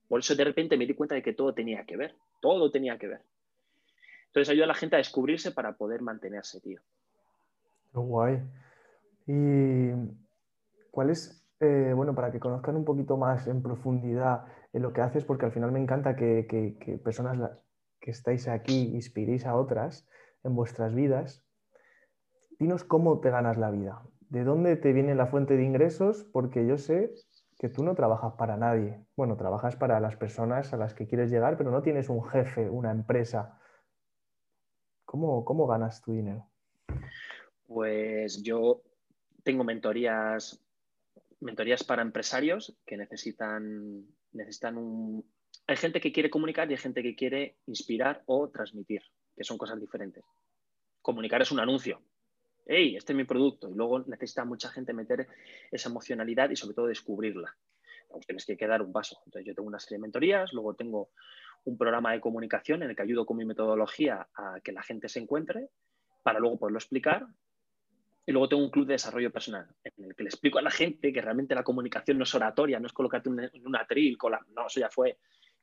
Por 0.06 0.20
eso 0.20 0.34
de 0.34 0.44
repente 0.44 0.76
me 0.76 0.86
di 0.86 0.94
cuenta 0.94 1.14
de 1.14 1.22
que 1.22 1.32
todo 1.32 1.54
tenía 1.54 1.84
que 1.84 1.96
ver, 1.96 2.14
todo 2.40 2.70
tenía 2.70 2.98
que 2.98 3.08
ver. 3.08 3.22
Entonces 4.28 4.50
ayuda 4.50 4.64
a 4.64 4.68
la 4.68 4.74
gente 4.74 4.96
a 4.96 4.98
descubrirse 4.98 5.50
para 5.50 5.76
poder 5.76 6.02
mantenerse, 6.02 6.60
tío. 6.60 6.80
Qué 7.92 7.98
guay. 7.98 8.42
Y 9.26 9.92
¿Cuál 10.98 11.10
es, 11.10 11.48
eh, 11.60 11.92
bueno, 11.94 12.12
para 12.12 12.32
que 12.32 12.40
conozcan 12.40 12.74
un 12.74 12.84
poquito 12.84 13.16
más 13.16 13.46
en 13.46 13.62
profundidad 13.62 14.46
en 14.72 14.82
lo 14.82 14.92
que 14.92 15.00
haces, 15.00 15.24
porque 15.24 15.46
al 15.46 15.52
final 15.52 15.70
me 15.70 15.80
encanta 15.80 16.16
que, 16.16 17.00
personas 17.04 17.38
que 18.00 18.10
estáis 18.10 18.48
aquí 18.48 18.96
inspiréis 18.96 19.46
a 19.46 19.54
otras 19.54 20.08
en 20.42 20.56
vuestras 20.56 20.94
vidas. 20.94 21.46
Dinos 22.58 22.82
cómo 22.82 23.20
te 23.20 23.30
ganas 23.30 23.58
la 23.58 23.70
vida, 23.70 24.02
de 24.28 24.42
dónde 24.42 24.74
te 24.74 24.92
viene 24.92 25.14
la 25.14 25.26
fuente 25.26 25.56
de 25.56 25.62
ingresos, 25.62 26.24
porque 26.32 26.66
yo 26.66 26.78
sé 26.78 27.14
que 27.58 27.68
tú 27.68 27.84
no 27.84 27.94
trabajas 27.94 28.32
para 28.34 28.56
nadie. 28.56 29.04
Bueno, 29.16 29.36
trabajas 29.36 29.76
para 29.76 30.00
las 30.00 30.16
personas 30.16 30.72
a 30.72 30.76
las 30.76 30.94
que 30.94 31.06
quieres 31.06 31.30
llegar, 31.30 31.56
pero 31.56 31.70
no 31.70 31.82
tienes 31.82 32.08
un 32.08 32.24
jefe, 32.24 32.68
una 32.68 32.90
empresa. 32.90 33.57
¿Cómo, 35.08 35.42
cómo 35.42 35.66
ganas 35.66 36.02
tu 36.02 36.12
dinero? 36.12 36.46
Pues 37.66 38.42
yo 38.42 38.82
tengo 39.42 39.64
mentorías 39.64 40.62
mentorías 41.40 41.82
para 41.82 42.02
empresarios 42.02 42.76
que 42.84 42.98
necesitan, 42.98 44.06
necesitan 44.32 44.76
un... 44.76 45.24
Hay 45.66 45.76
gente 45.76 45.98
que 45.98 46.12
quiere 46.12 46.28
comunicar 46.28 46.68
y 46.68 46.74
hay 46.74 46.78
gente 46.78 47.02
que 47.02 47.16
quiere 47.16 47.56
inspirar 47.64 48.22
o 48.26 48.50
transmitir, 48.50 49.02
que 49.34 49.44
son 49.44 49.56
cosas 49.56 49.80
diferentes. 49.80 50.24
Comunicar 51.00 51.40
es 51.40 51.52
un 51.52 51.60
anuncio. 51.60 52.02
¡Hey, 52.66 52.96
este 52.96 53.14
es 53.14 53.16
mi 53.16 53.24
producto! 53.24 53.70
Y 53.70 53.74
luego 53.74 54.00
necesita 54.00 54.44
mucha 54.44 54.68
gente 54.68 54.92
meter 54.92 55.26
esa 55.70 55.88
emocionalidad 55.88 56.50
y 56.50 56.56
sobre 56.56 56.74
todo 56.74 56.86
descubrirla. 56.86 57.56
Pues 58.08 58.26
tienes 58.26 58.44
que 58.44 58.66
dar 58.66 58.82
un 58.82 58.92
paso. 58.92 59.20
Entonces 59.24 59.46
yo 59.46 59.54
tengo 59.54 59.68
una 59.68 59.78
serie 59.78 59.96
de 59.96 60.02
mentorías, 60.02 60.52
luego 60.52 60.74
tengo 60.74 61.10
un 61.64 61.76
programa 61.76 62.12
de 62.12 62.20
comunicación 62.20 62.82
en 62.82 62.90
el 62.90 62.96
que 62.96 63.02
ayudo 63.02 63.26
con 63.26 63.36
mi 63.36 63.44
metodología 63.44 64.28
a 64.34 64.60
que 64.62 64.72
la 64.72 64.82
gente 64.82 65.08
se 65.08 65.20
encuentre 65.20 65.68
para 66.22 66.38
luego 66.38 66.58
poderlo 66.58 66.78
explicar 66.78 67.26
y 68.28 68.32
luego 68.32 68.48
tengo 68.48 68.62
un 68.62 68.70
club 68.70 68.86
de 68.86 68.92
desarrollo 68.92 69.32
personal, 69.32 69.66
en 69.82 70.04
el 70.04 70.14
que 70.14 70.22
le 70.22 70.28
explico 70.28 70.58
a 70.58 70.62
la 70.62 70.70
gente 70.70 71.14
que 71.14 71.22
realmente 71.22 71.54
la 71.54 71.62
comunicación 71.62 72.18
no 72.18 72.24
es 72.24 72.34
oratoria, 72.34 72.78
no 72.78 72.86
es 72.86 72.92
colocarte 72.92 73.30
en 73.30 73.66
un 73.66 73.76
atril, 73.76 74.18
con 74.18 74.32
no, 74.54 74.66
eso 74.66 74.80
ya 74.80 74.90
fue. 74.90 75.16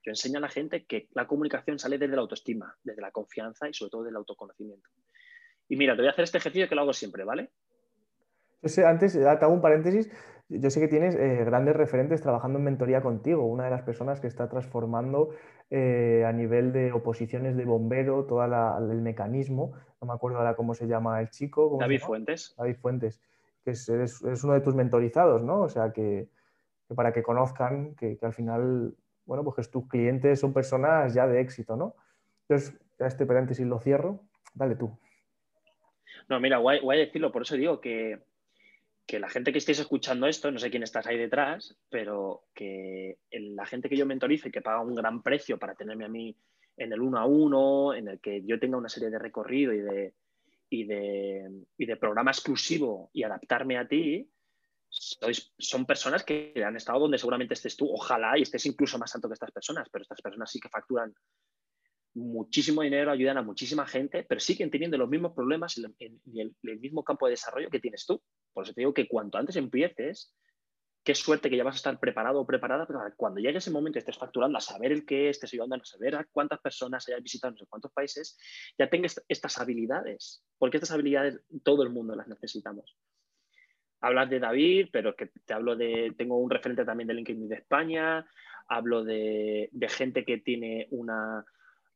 Yo 0.04 0.10
enseño 0.10 0.40
a 0.40 0.42
la 0.42 0.50
gente 0.50 0.84
que 0.86 1.08
la 1.14 1.28
comunicación 1.28 1.78
sale 1.78 2.00
desde 2.00 2.16
la 2.16 2.24
autoestima, 2.24 2.76
desde 2.84 3.04
la 3.04 3.12
confianza 3.12 3.70
y 3.70 3.74
sobre 3.74 3.92
todo 3.92 4.04
del 4.04 4.16
autoconocimiento. 4.16 4.90
Y 5.70 5.76
mira, 5.76 5.96
te 5.96 6.02
voy 6.02 6.08
a 6.08 6.12
hacer 6.12 6.24
este 6.24 6.40
ejercicio 6.40 6.68
que 6.68 6.74
lo 6.74 6.82
hago 6.82 6.94
siempre, 6.94 7.24
¿vale? 7.24 7.52
Antes, 8.84 9.14
te 9.14 9.28
hago 9.28 9.54
un 9.54 9.62
paréntesis, 9.62 10.10
yo 10.50 10.70
sé 10.70 10.80
que 10.80 10.88
tienes 10.88 11.16
eh, 11.16 11.44
grandes 11.46 11.76
referentes 11.76 12.22
trabajando 12.22 12.60
en 12.60 12.66
mentoría 12.66 13.02
contigo, 13.02 13.46
una 13.46 13.66
de 13.66 13.72
las 13.72 13.82
personas 13.82 14.20
que 14.20 14.28
está 14.28 14.48
transformando 14.48 15.30
eh, 15.70 16.24
a 16.28 16.32
nivel 16.32 16.72
de 16.72 16.92
oposiciones 16.92 17.58
de 17.58 17.66
bombero 17.66 18.26
todo 18.26 18.44
el 18.44 19.02
mecanismo 19.02 19.74
no 20.06 20.08
me 20.08 20.14
acuerdo 20.14 20.38
ahora 20.38 20.56
cómo 20.56 20.74
se 20.74 20.88
llama 20.88 21.20
el 21.22 21.30
chico. 21.30 21.78
David 21.80 22.02
Fuentes. 22.02 22.54
David 22.58 22.76
Fuentes, 22.78 23.22
que 23.64 23.72
es, 23.72 23.90
uno 24.44 24.54
de 24.54 24.62
tus 24.62 24.76
mentorizados, 24.76 25.42
¿no? 25.42 25.62
O 25.62 25.70
sea, 25.70 25.92
que, 25.92 26.30
para 26.96 27.14
que 27.14 27.24
conozcan 27.24 27.96
que, 27.96 28.18
al 28.22 28.34
final, 28.34 28.94
bueno, 29.26 29.44
pues 29.44 29.56
que 29.56 29.72
tus 29.72 29.88
clientes 29.88 30.40
son 30.40 30.54
personas 30.54 31.14
ya 31.14 31.28
de 31.28 31.42
éxito, 31.42 31.76
¿no? 31.76 31.96
Entonces, 32.48 32.80
ya 33.00 33.08
este 33.08 33.26
paréntesis 33.26 33.66
lo 33.66 33.80
cierro. 33.80 34.22
Dale 34.54 34.76
tú. 34.76 34.98
No, 36.30 36.40
mira, 36.40 36.60
voy, 36.60 36.78
a 36.78 37.00
decirlo, 37.00 37.32
por 37.32 37.44
eso 37.44 37.56
digo 37.56 37.82
que, 37.82 38.20
que 39.06 39.19
la 39.19 39.30
gente 39.30 39.52
que 39.52 39.60
estéis 39.60 39.80
escuchando 39.80 40.28
esto, 40.28 40.52
no 40.52 40.60
sé 40.60 40.69
quién 40.69 40.84
estás 40.84 41.06
ahí 41.06 41.18
detrás, 41.18 41.78
pero 41.90 42.46
que 42.54 43.18
la 43.31 43.66
gente 43.66 43.90
que 43.90 43.98
yo 43.98 44.06
mentorizo 44.06 44.48
y 44.48 44.52
que 44.52 44.62
paga 44.62 44.81
un 44.81 44.96
gran 44.96 45.22
precio 45.22 45.60
para 45.60 45.75
tenerme 45.75 46.06
a 46.06 46.10
mí 46.10 46.36
en 46.78 46.92
el 46.92 47.02
uno 47.02 47.19
a 47.19 47.25
uno, 47.25 47.94
en 47.94 48.07
el 48.07 48.19
que 48.19 48.44
yo 48.46 48.60
tenga 48.60 48.78
una 48.78 48.90
serie 48.90 49.10
de 49.10 49.19
recorrido 49.19 49.74
y 49.74 49.80
de, 49.80 50.13
y 50.69 50.84
de, 50.86 51.50
y 51.78 51.86
de 51.86 51.98
programa 51.98 52.32
exclusivo 52.32 53.10
y 53.13 53.24
adaptarme 53.24 53.77
a 53.77 53.88
ti, 53.88 54.30
son 55.58 55.86
personas 55.86 56.24
que 56.24 56.53
han 56.65 56.75
estado 56.75 57.00
donde 57.00 57.18
seguramente 57.18 57.53
estés 57.53 57.75
tú, 57.75 57.88
ojalá 57.91 58.38
y 58.38 58.44
estés 58.44 58.65
incluso 58.65 58.98
más 58.98 59.13
alto 59.13 59.27
que 59.27 59.34
estas 59.34 59.51
personas, 59.51 59.88
pero 59.91 60.03
estas 60.03 60.22
personas 60.22 60.50
sí 60.50 60.60
que 60.60 60.70
facturan 60.70 61.13
muchísimo 62.15 62.82
dinero, 62.82 63.12
ayudan 63.12 63.38
a 63.38 63.41
muchísima 63.41 63.86
gente, 63.86 64.24
pero 64.24 64.39
siguen 64.39 64.72
teniendo 64.72 64.98
los 64.98 65.10
mismos 65.10 65.34
problemas 65.34 65.77
el, 65.77 65.94
el, 66.00 66.80
mismo 66.80 67.03
campo 67.03 67.25
de 67.25 67.32
desarrollo 67.32 67.70
que 67.70 67.80
tienes 67.80 68.06
tú. 68.06 68.22
Por 68.56 68.64
eso 68.64 68.74
te 68.74 68.82
digo 68.82 68.94
que 68.94 69.08
cuanto 69.08 69.38
antes 69.38 69.58
empieces, 69.58 70.34
qué 71.04 71.14
suerte 71.14 71.50
que 71.50 71.58
ya 71.58 71.64
vas 71.64 71.76
a 71.76 71.78
estar 71.78 72.00
preparado 72.00 72.42
o 72.42 72.48
preparada 72.48 72.88
pero 72.88 73.00
cuando 73.18 73.40
llegue 73.40 73.60
ese 73.60 73.70
momento 73.70 73.98
y 73.98 74.00
estés 74.00 74.18
facturando, 74.18 74.58
a 74.58 74.62
saber 74.62 74.92
el 74.92 75.06
qué, 75.06 75.30
estés 75.30 75.54
ayudando 75.54 75.76
a 75.76 75.86
saber 75.86 76.16
a 76.16 76.26
cuántas 76.32 76.60
personas 76.62 77.08
hayas 77.08 77.22
visitado 77.22 77.52
no 77.52 77.58
sé 77.58 77.66
cuántos 77.70 77.92
países, 77.92 78.38
ya 78.80 78.90
tengas 78.90 79.24
estas 79.28 79.60
habilidades, 79.60 80.44
porque 80.58 80.78
estas 80.78 80.92
habilidades 80.92 81.40
todo 81.64 81.84
el 81.84 81.90
mundo 81.90 82.16
las 82.16 82.28
necesitamos. 82.28 82.98
Hablas 84.02 84.30
de 84.30 84.40
David, 84.40 84.88
pero 84.92 85.16
que 85.16 85.28
te 85.28 85.54
hablo 85.54 85.76
de, 85.76 86.14
tengo 86.18 86.38
un 86.40 86.50
referente 86.50 86.86
también 86.86 87.08
de 87.08 87.14
LinkedIn 87.14 87.50
de 87.50 87.56
España, 87.56 88.26
hablo 88.68 89.04
de, 89.04 89.70
gente 89.90 90.26
que 90.26 90.40
tiene 90.40 90.88
una, 90.92 91.46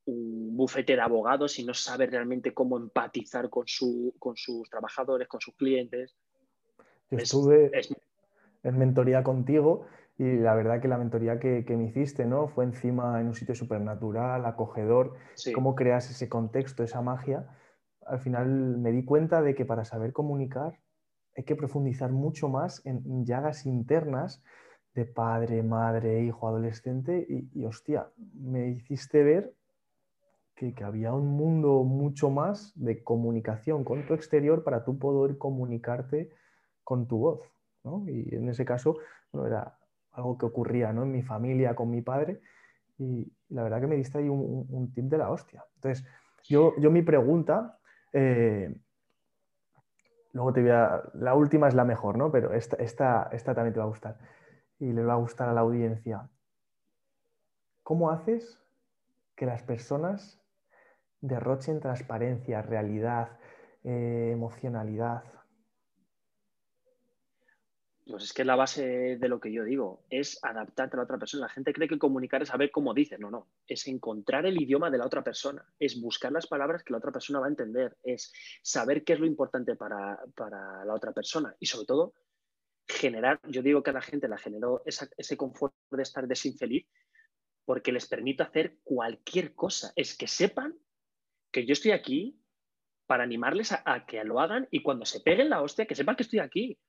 un 0.05 0.55
bufete 0.55 0.95
de 0.95 1.01
abogados 1.01 1.57
y 1.57 1.63
no 1.63 1.73
sabe 1.73 2.05
realmente 2.05 2.53
cómo 2.53 2.77
empatizar 2.77 3.49
con, 3.49 3.67
su, 3.67 4.15
con 4.19 4.35
sus 4.35 4.69
trabajadores, 4.69 5.27
con 5.27 5.41
sus 5.41 5.55
clientes. 5.55 6.15
Estuve, 7.11 7.71
en 8.63 8.77
mentoría 8.77 9.23
contigo 9.23 9.85
y 10.17 10.35
la 10.35 10.53
verdad 10.53 10.81
que 10.81 10.87
la 10.87 10.97
mentoría 10.97 11.39
que, 11.39 11.63
me 11.69 11.85
hiciste 11.85 12.25
¿no? 12.25 12.49
fue 12.49 12.65
encima 12.65 13.19
en 13.21 13.27
un 13.27 13.33
sitio 13.33 13.55
supernatural, 13.55 14.45
acogedor, 14.45 15.13
cómo 15.53 15.75
creas 15.75 16.09
ese 16.09 16.27
contexto, 16.27 16.83
esa 16.83 17.01
magia. 17.01 17.47
Al 18.05 18.19
final 18.19 18.47
me 18.77 18.91
di 18.91 19.05
cuenta 19.05 19.41
de 19.41 19.55
que 19.55 19.65
para 19.65 19.85
saber 19.85 20.11
comunicar 20.11 20.77
hay 21.37 21.43
que 21.45 21.55
profundizar 21.55 22.11
mucho 22.11 22.49
más 22.49 22.85
en 22.85 23.25
llagas 23.25 23.65
internas 23.65 24.43
de 24.93 25.05
padre, 25.05 25.63
madre, 25.63 26.23
hijo, 26.23 26.47
adolescente 26.47 27.25
y, 27.29 27.63
hostia, 27.63 28.09
me 28.33 28.69
hiciste 28.69 29.23
ver 29.23 29.53
que, 30.55 30.73
que, 30.73 30.83
había 30.83 31.13
un 31.13 31.27
mundo 31.27 31.83
mucho 31.83 32.29
más 32.29 32.73
de 32.75 33.01
comunicación 33.03 33.85
con 33.85 34.05
tu 34.05 34.13
exterior 34.13 34.65
para 34.65 34.83
tú 34.83 34.99
poder 34.99 35.37
comunicarte 35.37 36.31
con 36.89 37.05
tu 37.05 37.19
voz. 37.19 37.41
Y 38.07 38.33
en 38.33 38.49
ese 38.49 38.65
caso, 38.65 38.97
era 39.31 39.77
algo 40.13 40.39
que 40.39 40.47
ocurría 40.47 40.91
¿no? 40.91 41.03
en 41.03 41.11
mi 41.11 41.21
familia, 41.21 41.75
con 41.75 41.91
mi 41.91 42.01
padre, 42.01 42.41
y, 42.97 43.31
la 43.49 43.61
verdad 43.61 43.79
que 43.79 43.85
me 43.85 43.95
diste 43.95 44.17
ahí 44.17 44.27
un, 44.27 44.91
tip 44.91 45.05
de 45.05 45.19
la 45.19 45.29
hostia. 45.29 45.63
Entonces, 45.75 46.03
yo, 46.45 46.73
yo 46.79 46.89
mi 46.89 47.03
pregunta, 47.03 47.77
eh, 48.11 48.75
luego 50.33 50.51
te 50.51 50.61
voy 50.61 50.71
a... 50.71 51.03
La 51.13 51.35
última 51.35 51.67
es 51.67 51.75
la 51.75 51.85
mejor, 51.85 52.17
¿no? 52.17 52.31
Pero 52.31 52.53
esta, 52.53 52.75
esta, 52.77 53.29
esta 53.31 53.53
también 53.53 53.73
te 53.73 53.79
va 53.79 53.85
a 53.85 53.89
gustar. 53.89 54.17
Y 54.79 54.91
le 54.91 55.03
va 55.03 55.13
a 55.13 55.17
gustar 55.17 55.47
a 55.47 55.53
la 55.53 55.61
audiencia. 55.61 56.27
¿Cómo 57.83 58.09
haces 58.09 58.59
que 59.35 59.45
las 59.45 59.61
personas 59.61 60.41
derrochen 61.21 61.81
transparencia, 61.81 62.63
realidad, 62.63 63.37
eh, 63.83 64.31
emocionalidad? 64.33 65.23
Pues 68.09 68.23
es 68.23 68.33
que 68.33 68.43
la 68.43 68.55
base 68.55 69.17
de 69.17 69.27
lo 69.27 69.39
que 69.39 69.51
yo 69.51 69.63
digo 69.63 70.03
es 70.09 70.39
adaptarte 70.43 70.95
a 70.95 70.97
la 70.97 71.03
otra 71.03 71.19
persona. 71.19 71.45
La 71.45 71.53
gente 71.53 71.73
cree 71.73 71.87
que 71.87 71.99
comunicar 71.99 72.41
es 72.41 72.49
saber 72.49 72.71
cómo 72.71 72.95
dices. 72.95 73.19
No, 73.19 73.29
no. 73.29 73.51
Es 73.67 73.87
encontrar 73.87 74.47
el 74.47 74.59
idioma 74.59 74.89
de 74.89 74.97
la 74.97 75.05
otra 75.05 75.23
persona. 75.23 75.63
Es 75.77 76.01
buscar 76.01 76.31
las 76.31 76.47
palabras 76.47 76.83
que 76.83 76.91
la 76.91 76.97
otra 76.97 77.11
persona 77.11 77.39
va 77.39 77.45
a 77.45 77.49
entender. 77.49 77.97
Es 78.01 78.33
saber 78.63 79.03
qué 79.03 79.13
es 79.13 79.19
lo 79.19 79.27
importante 79.27 79.75
para, 79.75 80.17
la 80.35 80.93
otra 80.93 81.13
persona. 81.13 81.55
Y 81.59 81.67
sobre 81.67 81.85
todo, 81.85 82.13
generar, 82.87 83.39
yo 83.47 83.61
digo 83.61 83.83
que 83.83 83.91
a 83.91 83.93
la 83.93 84.01
gente 84.01 84.27
la 84.27 84.39
generó 84.39 84.81
ese 84.85 85.37
confort 85.37 85.75
de 85.91 86.01
estar 86.01 86.27
desinfeliz 86.27 86.87
porque 87.63 87.91
les 87.91 88.07
permite 88.07 88.41
hacer 88.41 88.79
cualquier 88.83 89.53
cosa. 89.53 89.93
Es 89.95 90.17
que 90.17 90.27
sepan 90.27 90.75
que 91.51 91.63
yo 91.67 91.73
estoy 91.73 91.91
aquí 91.91 92.41
para 93.05 93.21
animarles 93.21 93.71
a 93.71 94.05
que 94.07 94.23
lo 94.23 94.39
hagan 94.39 94.67
y 94.71 94.81
cuando 94.81 95.05
se 95.05 95.19
peguen 95.19 95.51
la 95.51 95.61
hostia, 95.61 95.85
que 95.85 95.93
sepan 95.93 96.15
que 96.15 96.23
estoy 96.23 96.39
aquí 96.39 96.79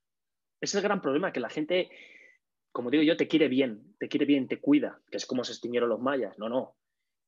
es 0.60 0.74
el 0.74 0.82
gran 0.82 1.00
problema, 1.00 1.32
que 1.32 1.40
la 1.40 1.48
gente, 1.48 1.90
como 2.72 2.90
digo 2.90 3.02
yo, 3.02 3.16
te 3.16 3.28
quiere 3.28 3.48
bien, 3.48 3.94
te 3.98 4.08
quiere 4.08 4.26
bien, 4.26 4.48
te 4.48 4.60
cuida, 4.60 5.00
que 5.10 5.16
es 5.16 5.26
como 5.26 5.44
se 5.44 5.52
extinguieron 5.52 5.88
los 5.88 6.00
mayas. 6.00 6.38
No, 6.38 6.48
no. 6.48 6.76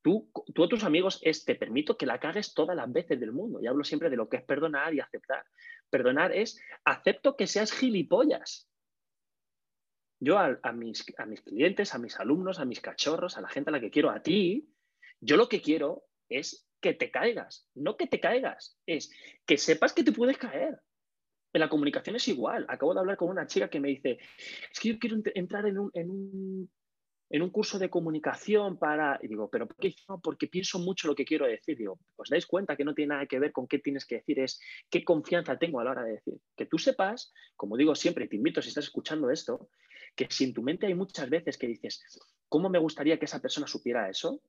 Tú, 0.03 0.31
tú 0.53 0.65
a 0.65 0.69
tus 0.69 0.85
amigos 0.85 1.21
es, 1.23 1.45
te 1.45 1.55
permito 1.55 1.97
que 1.97 2.07
la 2.07 2.19
cagues 2.19 2.55
todas 2.55 2.77
las 2.77 2.93
veces 2.93 3.21
del 3.21 3.33
mundo. 3.33 3.61
Y 3.61 3.67
hablo 3.69 3.85
siempre 3.85 4.11
de 4.11 4.17
lo 4.17 4.29
que 4.29 4.39
es 4.39 4.43
perdonar 4.43 4.93
y 4.95 5.01
aceptar. 5.01 5.45
Perdonar 5.91 6.33
es, 6.33 6.61
acepto 6.85 7.37
que 7.37 7.47
seas 7.47 7.73
gilipollas. 7.73 8.69
Yo 10.21 10.39
a, 10.39 10.73
mis, 10.73 11.05
a 11.19 11.27
mis 11.27 11.41
clientes, 11.41 11.95
a 11.95 11.99
mis 11.99 12.19
alumnos, 12.21 12.61
a 12.61 12.65
mis 12.65 12.81
cachorros, 12.81 13.37
a 13.37 13.41
la 13.41 13.49
gente 13.49 13.71
a 13.71 13.73
la 13.73 13.81
que 13.81 13.91
quiero, 13.91 14.11
a 14.11 14.23
ti, 14.23 14.73
yo 15.21 15.37
lo 15.37 15.49
que 15.49 15.61
quiero 15.61 16.05
es 16.29 16.69
que 16.81 16.95
te 16.95 17.11
caigas, 17.11 17.69
no 17.75 17.97
que 17.97 18.07
te 18.07 18.21
caigas, 18.21 18.77
es 18.87 19.13
que 19.47 19.57
sepas 19.57 19.93
que 19.93 20.05
te 20.05 20.13
puedes 20.13 20.39
caer. 20.39 20.81
En 21.53 21.61
la 21.61 21.69
comunicación 21.69 22.17
es 22.17 22.29
igual. 22.29 22.65
Acabo 22.69 22.95
de 22.95 23.01
hablar 23.01 23.17
con 23.17 23.29
una 23.29 23.47
chica 23.47 23.69
que 23.69 23.81
me 23.81 23.89
dice, 23.89 24.19
es 24.71 24.81
que 24.81 24.91
yo 24.91 24.99
quiero 24.99 25.17
entrar 25.35 25.67
en 25.67 25.79
un, 25.79 25.91
en 25.95 27.43
un, 27.43 27.51
curso 27.51 27.79
de 27.79 27.91
comunicación 27.91 28.79
para... 28.79 29.19
Y 29.23 29.29
digo, 29.29 29.51
¿pero 29.51 29.67
por 29.67 29.77
qué? 29.77 29.95
No, 30.09 30.21
porque 30.21 30.49
pienso 30.49 30.79
mucho 30.79 31.09
lo 31.09 31.15
que 31.15 31.25
quiero 31.27 31.47
decir. 31.47 31.77
Digo, 31.77 31.99
¿os 32.17 32.31
dais 32.31 32.47
cuenta 32.47 32.77
que 32.77 32.85
no 32.85 32.95
tiene 32.95 33.15
nada 33.15 33.27
que 33.27 33.39
ver 33.39 33.53
con 33.53 33.67
qué 33.67 33.79
tienes 33.79 34.07
que 34.07 34.17
decir? 34.17 34.39
Es 34.41 34.61
qué 34.89 35.05
confianza 35.05 35.59
tengo 35.59 35.81
a 35.81 35.85
la 35.85 35.91
hora 35.91 36.05
de 36.05 36.13
decir. 36.13 36.35
Que 36.57 36.67
tú 36.67 36.79
sepas, 36.79 37.33
como 37.55 37.77
digo 37.77 37.95
siempre, 37.95 38.25
y 38.25 38.29
te 38.29 38.37
invito 38.37 38.63
si 38.63 38.69
estás 38.69 38.85
escuchando 38.85 39.31
esto, 39.31 39.69
que 40.15 40.27
si 40.31 40.45
en 40.45 40.55
tu 40.55 40.63
mente 40.63 40.87
hay 40.87 40.95
muchas 40.95 41.29
veces 41.29 41.59
que 41.59 41.67
dices, 41.67 42.03
¿cómo 42.49 42.71
me 42.71 42.79
gustaría 42.79 43.19
que 43.19 43.27
esa 43.27 43.41
persona 43.41 43.67
supiera 43.67 44.09
eso? 44.09 44.41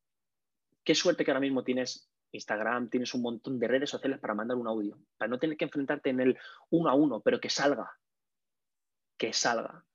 Qué 0.83 0.95
suerte 0.95 1.23
que 1.23 1.31
ahora 1.31 1.39
mismo 1.39 1.63
tienes 1.63 2.12
Instagram, 2.33 2.89
tienes 2.89 3.13
un 3.13 3.21
montón 3.21 3.59
de 3.59 3.67
redes 3.67 3.89
sociales 3.89 4.19
para 4.19 4.33
mandar 4.33 4.57
un 4.57 4.67
audio, 4.67 4.97
para 5.17 5.29
no 5.29 5.39
tener 5.39 5.55
que 5.55 5.65
enfrentarte 5.65 6.09
en 6.09 6.19
el 6.19 6.37
uno 6.69 6.89
a 6.89 6.95
uno, 6.95 7.21
pero 7.21 7.39
que 7.39 7.49
salga, 7.49 7.91
que 9.17 9.33
salga. 9.33 9.85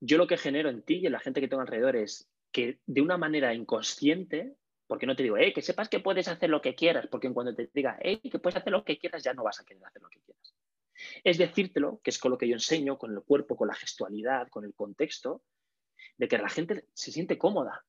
Yo 0.00 0.18
lo 0.18 0.26
que 0.26 0.36
genero 0.36 0.68
en 0.68 0.82
ti 0.82 0.98
y 0.98 1.06
en 1.06 1.12
la 1.12 1.20
gente 1.20 1.40
que 1.40 1.48
tengo 1.48 1.62
alrededor 1.62 1.96
es 1.96 2.30
que 2.52 2.80
de 2.86 3.00
una 3.02 3.16
manera 3.18 3.52
inconsciente, 3.54 4.56
porque 4.86 5.06
no 5.06 5.16
te 5.16 5.22
digo, 5.22 5.36
que 5.36 5.62
sepas 5.62 5.88
que 5.88 6.00
puedes 6.00 6.28
hacer 6.28 6.48
lo 6.48 6.62
que 6.62 6.74
quieras, 6.74 7.06
porque 7.08 7.26
en 7.26 7.34
cuando 7.34 7.54
te 7.54 7.70
diga, 7.74 7.98
que 7.98 8.38
puedes 8.38 8.56
hacer 8.56 8.72
lo 8.72 8.84
que 8.84 8.98
quieras, 8.98 9.22
ya 9.22 9.34
no 9.34 9.42
vas 9.42 9.60
a 9.60 9.64
querer 9.64 9.84
hacer 9.84 10.02
lo 10.02 10.08
que 10.08 10.20
quieras. 10.20 10.54
Es 11.24 11.38
decírtelo, 11.38 12.00
que 12.02 12.10
es 12.10 12.18
con 12.18 12.30
lo 12.30 12.38
que 12.38 12.48
yo 12.48 12.54
enseño, 12.54 12.98
con 12.98 13.12
el 13.12 13.22
cuerpo, 13.22 13.56
con 13.56 13.68
la 13.68 13.74
gestualidad, 13.74 14.48
con 14.48 14.64
el 14.64 14.74
contexto, 14.74 15.42
de 16.16 16.28
que 16.28 16.38
la 16.38 16.48
gente 16.48 16.86
se 16.94 17.12
siente 17.12 17.36
cómoda. 17.36 17.84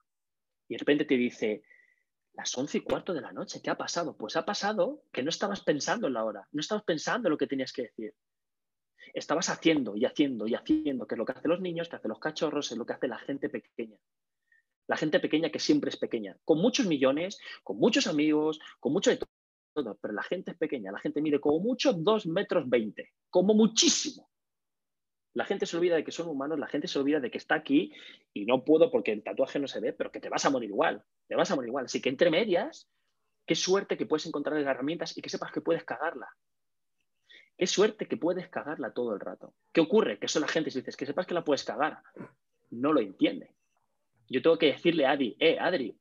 Y 0.67 0.73
de 0.73 0.79
repente 0.79 1.05
te 1.05 1.15
dice, 1.15 1.63
las 2.37 2.55
once 2.55 2.77
y 2.77 2.81
cuarto 2.81 3.15
de 3.15 3.21
la 3.21 3.31
noche, 3.31 3.61
¿qué 3.63 3.71
ha 3.71 3.77
pasado? 3.77 4.15
Pues 4.15 4.35
ha 4.37 4.45
pasado 4.45 5.01
que 5.11 5.23
no 5.23 5.29
estabas 5.29 5.61
pensando 5.61 6.05
en 6.05 6.13
la 6.13 6.23
hora, 6.23 6.47
no 6.51 6.61
estabas 6.61 6.83
pensando 6.83 7.27
en 7.27 7.31
lo 7.31 7.37
que 7.37 7.47
tenías 7.47 7.73
que 7.73 7.81
decir. 7.81 8.13
Estabas 9.11 9.49
haciendo 9.49 9.97
y 9.97 10.05
haciendo 10.05 10.47
y 10.47 10.53
haciendo, 10.53 11.07
que 11.07 11.15
es 11.15 11.17
lo 11.17 11.25
que 11.25 11.31
hacen 11.31 11.49
los 11.49 11.61
niños, 11.61 11.89
que 11.89 11.95
hacen 11.95 12.09
los 12.09 12.19
cachorros, 12.19 12.71
es 12.71 12.77
lo 12.77 12.85
que 12.85 12.93
hace 12.93 13.07
la 13.07 13.17
gente 13.17 13.49
pequeña. 13.49 13.97
La 14.85 14.97
gente 14.97 15.19
pequeña 15.19 15.49
que 15.49 15.57
siempre 15.57 15.89
es 15.89 15.97
pequeña, 15.97 16.37
con 16.45 16.59
muchos 16.59 16.85
millones, 16.85 17.39
con 17.63 17.79
muchos 17.79 18.05
amigos, 18.05 18.59
con 18.79 18.93
mucho 18.93 19.09
de 19.09 19.19
todo, 19.73 19.97
pero 19.99 20.13
la 20.13 20.23
gente 20.23 20.51
es 20.51 20.57
pequeña, 20.57 20.91
la 20.91 20.99
gente 20.99 21.21
mide 21.21 21.41
como 21.41 21.59
mucho 21.59 21.91
dos 21.91 22.27
metros 22.27 22.69
veinte, 22.69 23.13
como 23.31 23.55
muchísimo. 23.55 24.29
La 25.37 25.45
gente 25.45 25.65
se 25.67 25.77
olvida 25.77 25.95
de 25.95 26.03
que 26.03 26.11
son 26.11 26.27
humanos, 26.27 26.57
la 26.57 26.67
gente 26.67 26.87
se 26.87 26.97
olvida 26.97 27.19
de 27.19 27.29
que 27.29 27.37
está 27.37 27.55
aquí 27.55 27.93
y 28.33 28.45
no 28.45 28.65
puedo 28.65 28.89
porque 28.89 29.11
el 29.11 29.23
tatuaje 29.23 29.59
no 29.59 29.67
se 29.67 29.79
ve, 29.79 29.93
pero 29.93 30.11
que 30.11 30.19
te 30.19 30.29
vas 30.29 30.43
a 30.45 30.49
morir 30.49 30.69
igual 30.69 31.03
te 31.27 31.35
vas 31.35 31.51
a 31.51 31.55
morir 31.55 31.69
igual. 31.69 31.85
Así 31.85 32.01
que 32.01 32.09
entre 32.09 32.31
medias, 32.31 32.89
qué 33.45 33.55
suerte 33.55 33.97
que 33.97 34.05
puedes 34.05 34.25
encontrar 34.25 34.57
las 34.57 34.67
herramientas 34.67 35.17
y 35.17 35.21
que 35.21 35.29
sepas 35.29 35.51
que 35.51 35.61
puedes 35.61 35.83
cagarla. 35.83 36.27
Qué 37.57 37.67
suerte 37.67 38.07
que 38.07 38.17
puedes 38.17 38.49
cagarla 38.49 38.93
todo 38.93 39.13
el 39.13 39.19
rato. 39.19 39.53
¿Qué 39.71 39.81
ocurre? 39.81 40.19
Que 40.19 40.27
eso 40.27 40.39
la 40.39 40.47
gente, 40.47 40.71
si 40.71 40.79
dices 40.79 40.95
que 40.95 41.05
sepas 41.05 41.25
que 41.25 41.33
la 41.33 41.43
puedes 41.43 41.63
cagar, 41.63 42.01
no 42.69 42.93
lo 42.93 42.99
entiende. 42.99 43.53
Yo 44.29 44.41
tengo 44.41 44.57
que 44.57 44.67
decirle 44.67 45.05
a 45.05 45.11
Adi, 45.11 45.35
eh, 45.39 45.57
Adri, 45.59 45.97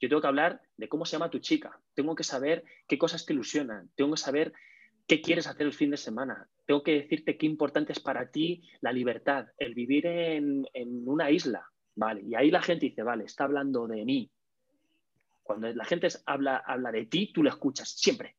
yo 0.00 0.08
tengo 0.08 0.20
que 0.20 0.28
hablar 0.28 0.62
de 0.76 0.88
cómo 0.88 1.04
se 1.04 1.12
llama 1.12 1.30
tu 1.30 1.38
chica, 1.38 1.80
tengo 1.94 2.14
que 2.14 2.24
saber 2.24 2.64
qué 2.86 2.96
cosas 2.98 3.26
te 3.26 3.32
ilusionan, 3.32 3.90
tengo 3.94 4.12
que 4.12 4.20
saber 4.20 4.52
qué 5.08 5.20
quieres 5.20 5.48
hacer 5.48 5.66
el 5.66 5.72
fin 5.72 5.90
de 5.90 5.96
semana, 5.96 6.46
tengo 6.66 6.82
que 6.82 7.00
decirte 7.00 7.36
qué 7.36 7.46
importante 7.46 7.92
es 7.92 8.00
para 8.00 8.30
ti 8.30 8.62
la 8.80 8.92
libertad, 8.92 9.48
el 9.58 9.74
vivir 9.74 10.06
en, 10.06 10.66
en 10.74 11.08
una 11.08 11.30
isla, 11.30 11.66
¿vale? 11.96 12.22
Y 12.22 12.34
ahí 12.34 12.50
la 12.50 12.62
gente 12.62 12.86
dice, 12.86 13.02
vale, 13.02 13.24
está 13.24 13.44
hablando 13.44 13.88
de 13.88 14.04
mí, 14.04 14.30
cuando 15.48 15.66
la 15.72 15.84
gente 15.86 16.06
habla, 16.26 16.58
habla 16.58 16.92
de 16.92 17.06
ti, 17.06 17.32
tú 17.32 17.42
le 17.42 17.48
escuchas, 17.48 17.88
siempre. 17.88 18.36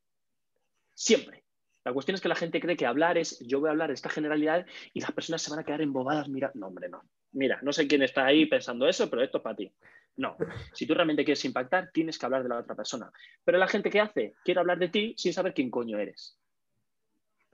Siempre. 0.94 1.42
La 1.84 1.92
cuestión 1.92 2.14
es 2.14 2.20
que 2.20 2.28
la 2.28 2.36
gente 2.36 2.60
cree 2.60 2.76
que 2.76 2.86
hablar 2.86 3.18
es, 3.18 3.40
yo 3.40 3.58
voy 3.58 3.66
a 3.66 3.72
hablar 3.72 3.88
de 3.88 3.94
esta 3.94 4.08
generalidad 4.08 4.64
y 4.94 5.00
las 5.00 5.10
personas 5.10 5.42
se 5.42 5.50
van 5.50 5.58
a 5.58 5.64
quedar 5.64 5.82
embobadas. 5.82 6.28
Mira, 6.28 6.52
no, 6.54 6.68
hombre, 6.68 6.88
no. 6.88 7.02
Mira, 7.32 7.58
no 7.62 7.72
sé 7.72 7.88
quién 7.88 8.02
está 8.02 8.26
ahí 8.26 8.46
pensando 8.46 8.86
eso, 8.86 9.10
pero 9.10 9.24
esto 9.24 9.38
es 9.38 9.42
para 9.42 9.56
ti. 9.56 9.72
No. 10.18 10.36
Si 10.72 10.86
tú 10.86 10.94
realmente 10.94 11.24
quieres 11.24 11.44
impactar, 11.44 11.90
tienes 11.92 12.16
que 12.16 12.26
hablar 12.26 12.44
de 12.44 12.50
la 12.50 12.58
otra 12.58 12.76
persona. 12.76 13.10
Pero 13.44 13.58
la 13.58 13.66
gente 13.66 13.90
que 13.90 13.98
hace, 13.98 14.34
quiere 14.44 14.60
hablar 14.60 14.78
de 14.78 14.90
ti 14.90 15.14
sin 15.16 15.32
saber 15.32 15.52
quién 15.52 15.68
coño 15.68 15.98
eres. 15.98 16.38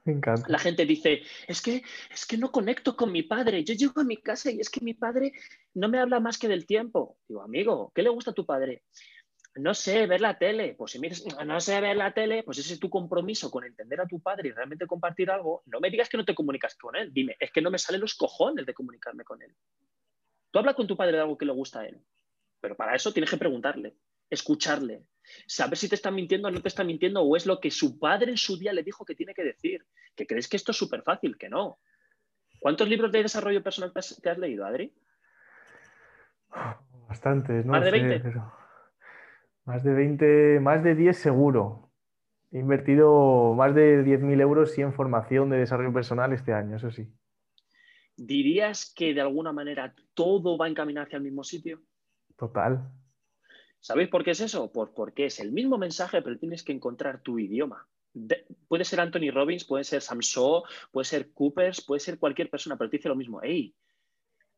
Me. 0.07 0.45
La 0.49 0.59
gente 0.59 0.87
dice, 0.87 1.23
es 1.47 1.61
que, 1.61 1.83
es 2.11 2.27
que 2.27 2.39
no 2.39 2.53
conecto 2.53 2.97
con 2.97 3.13
mi 3.13 3.23
padre. 3.23 3.65
Yo 3.65 3.75
llego 3.75 4.01
a 4.01 4.05
mi 4.05 4.17
casa 4.17 4.51
y 4.51 4.61
es 4.61 4.71
que 4.71 4.81
mi 4.81 4.95
padre 4.95 5.33
no 5.75 5.89
me 5.89 5.99
habla 5.99 6.21
más 6.21 6.39
que 6.39 6.49
del 6.49 6.67
tiempo. 6.67 7.19
Digo, 7.29 7.43
amigo, 7.43 7.93
¿qué 7.95 8.03
le 8.03 8.11
gusta 8.11 8.31
a 8.31 8.35
tu 8.35 8.47
padre? 8.47 8.83
no 9.57 9.75
sé, 9.75 10.07
ver 10.07 10.21
la 10.21 10.39
tele. 10.39 10.75
Pues 10.77 10.93
si 10.93 10.99
miras, 10.99 11.25
no 11.45 11.61
sé 11.61 11.81
ver 11.81 11.97
la 11.97 12.13
tele, 12.13 12.43
pues 12.43 12.59
ese 12.59 12.75
es 12.75 12.81
tu 12.81 12.91
compromiso 12.91 13.51
con 13.51 13.65
entender 13.65 14.01
a 14.01 14.07
tu 14.07 14.21
padre 14.21 14.49
y 14.49 14.53
realmente 14.53 14.87
compartir 14.87 15.31
algo. 15.31 15.63
No 15.67 15.81
me 15.81 15.91
digas 15.91 16.09
que 16.09 16.17
no 16.17 16.25
te 16.25 16.35
comunicas 16.35 16.75
con 16.77 16.97
él. 16.97 17.13
Dime, 17.13 17.37
es 17.39 17.51
que 17.51 17.63
no 17.63 17.71
me 17.71 17.79
salen 17.79 18.01
los 18.01 18.15
cojones 18.15 18.67
de 18.67 18.75
comunicarme 18.75 19.25
con 19.25 19.43
él. 19.43 19.55
Tú 20.51 20.59
hablas 20.59 20.75
con 20.75 20.87
tu 20.87 20.97
padre 20.97 21.17
de 21.17 21.23
algo 21.23 21.39
que 21.39 21.47
le 21.47 21.53
gusta 21.53 21.81
a 21.81 21.87
él. 21.87 22.01
Pero 22.61 22.77
para 22.77 22.95
eso 22.95 23.13
tienes 23.13 23.31
que 23.31 23.37
preguntarle, 23.37 23.97
escucharle, 24.31 25.05
saber 25.47 25.77
si 25.77 25.89
te 25.89 25.95
está 25.95 26.11
mintiendo 26.11 26.49
o 26.49 26.51
no 26.51 26.61
te 26.61 26.69
está 26.69 26.85
mintiendo 26.85 27.23
o 27.23 27.37
es 27.37 27.47
lo 27.47 27.61
que 27.61 27.71
su 27.71 27.99
padre 27.99 28.31
en 28.31 28.37
su 28.37 28.59
día 28.59 28.73
le 28.73 28.83
dijo 28.83 29.05
que 29.05 29.15
tiene 29.15 29.35
que 29.35 29.45
decir. 29.45 29.85
Que 30.15 30.27
crees 30.27 30.49
que 30.49 30.57
esto 30.57 30.73
es 30.73 30.77
súper 30.77 31.03
fácil, 31.03 31.37
que 31.37 31.49
no. 31.49 31.79
¿Cuántos 32.61 32.89
libros 32.89 33.13
de 33.13 33.23
desarrollo 33.23 33.63
personal 33.63 33.93
te 33.93 34.31
has, 34.31 34.39
leído, 34.39 34.65
Adri? 34.65 34.93
Bastantes, 37.09 37.65
¿no? 37.65 37.73
Más 37.73 37.85
de 37.85 37.91
20. 37.91 38.33
Más 39.65 39.83
de 39.83 39.93
20, 39.93 40.61
más 40.61 40.83
de 40.83 40.95
10 40.95 41.17
seguro. 41.17 41.91
He 42.53 42.59
invertido 42.59 43.55
más 43.55 43.75
de 43.75 44.05
10.000 44.05 44.41
euros 44.41 44.79
en 44.79 44.93
formación 44.93 45.51
de 45.51 45.59
desarrollo 45.59 45.93
personal 45.93 46.33
este 46.33 46.53
año, 46.53 46.77
eso 46.77 46.91
sí. 46.91 47.13
¿Dirías 48.17 48.93
que 48.97 49.13
de 49.13 49.21
alguna 49.21 49.53
manera 49.53 49.95
todo 50.15 50.57
va 50.57 50.67
a 50.67 50.69
encaminar 50.69 51.05
hacia 51.05 51.19
el 51.19 51.25
mismo 51.25 51.45
sitio? 51.45 51.83
Total. 52.37 52.91
¿Sabéis 53.87 54.09
por 54.09 54.25
qué 54.25 54.33
es 54.33 54.41
eso? 54.41 54.73
Por, 54.73 54.93
porque 54.95 55.27
es 55.27 55.39
el 55.39 55.53
mismo 55.53 55.79
mensaje, 55.79 56.21
pero 56.21 56.37
tienes 56.37 56.65
que 56.65 56.73
encontrar 56.73 57.23
tu 57.23 57.39
idioma. 57.39 57.87
puede 58.67 58.85
ser 58.85 58.99
Anthony 58.99 59.31
Robbins, 59.33 59.65
puede 59.65 59.85
ser 59.85 60.03
Sam 60.03 60.19
Shaw, 60.19 60.65
puede 60.91 61.05
ser 61.05 61.31
Coopers, 61.33 61.83
puede 61.83 62.01
ser 62.01 62.19
cualquier 62.19 62.51
persona, 62.51 62.77
pero 62.77 62.91
te 62.91 62.97
dice 62.97 63.09
lo 63.09 63.15
mismo. 63.15 63.39
Hey, 63.45 63.77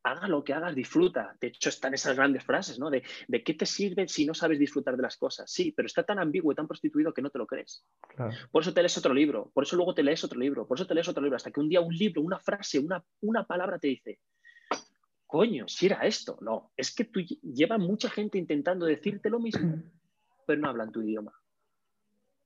haga 0.02 0.28
lo 0.28 0.42
que 0.42 0.54
hagas, 0.54 0.74
disfruta. 0.74 1.36
De 1.42 1.48
hecho, 1.48 1.68
están 1.68 1.92
esas 1.92 2.16
grandes 2.16 2.42
frases, 2.42 2.78
¿no? 2.78 2.88
De, 2.88 3.02
qué 3.44 3.52
te 3.52 3.66
sirve 3.66 4.08
si 4.08 4.24
no 4.24 4.32
sabes 4.32 4.58
disfrutar 4.58 4.96
de 4.96 5.02
las 5.02 5.18
cosas. 5.18 5.50
Sí, 5.50 5.72
pero 5.72 5.84
está 5.84 6.04
tan 6.04 6.18
ambiguo 6.18 6.52
y 6.52 6.54
tan 6.54 6.66
prostituido 6.66 7.12
que 7.12 7.20
no 7.20 7.28
te 7.28 7.36
lo 7.36 7.46
crees. 7.46 7.84
Por 8.50 8.62
eso 8.62 8.72
te 8.72 8.80
lees 8.80 8.96
otro 8.96 9.12
libro, 9.12 9.50
por 9.52 9.64
eso 9.64 9.76
luego 9.76 9.92
te 9.92 10.02
lees 10.02 10.24
otro 10.24 10.40
libro, 10.40 10.66
por 10.66 10.78
eso 10.78 10.86
te 10.86 10.94
lees 10.94 11.08
otro 11.08 11.22
libro, 11.22 11.36
hasta 11.36 11.50
que 11.50 11.60
un 11.60 11.68
día 11.68 11.82
un 11.82 11.94
libro, 11.94 12.22
una 12.22 12.38
frase, 12.38 12.78
una, 12.78 13.04
una 13.20 13.44
palabra 13.44 13.78
te 13.78 13.88
dice, 13.88 14.20
coño, 15.28 15.68
si 15.68 15.86
era 15.86 16.00
esto. 16.04 16.38
No, 16.40 16.72
es 16.76 16.92
que 16.92 17.04
tú 17.04 17.20
lleva 17.20 17.78
mucha 17.78 18.10
gente 18.10 18.38
intentando 18.38 18.86
decirte 18.86 19.30
lo 19.30 19.38
mismo, 19.38 19.60
pero 20.46 20.60
no 20.60 20.68
hablan 20.68 20.90
tu 20.90 21.02
idioma. 21.02 21.32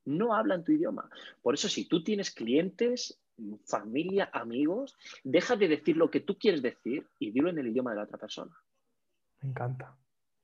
no 0.05 0.35
hablan 0.35 0.65
tu 0.65 0.73
idioma. 0.73 1.09
Por 1.41 1.55
eso, 1.55 1.69
si 1.69 1.87
tú 1.87 2.03
tienes 2.03 2.33
clientes, 2.33 3.23
familia, 3.67 4.29
amigos, 4.33 4.97
deja 5.25 5.57
de 5.57 5.69
decir 5.69 5.97
lo 5.97 6.11
que 6.11 6.21
tú 6.21 6.37
quieres 6.39 6.61
decir 6.61 7.09
y 7.19 7.31
dilo 7.31 7.49
en 7.51 7.59
el 7.59 7.69
idioma 7.69 7.93
de 7.93 7.97
la 7.99 8.03
otra 8.05 8.19
persona. 8.19 8.53
Me 9.41 9.51
encanta. 9.51 9.97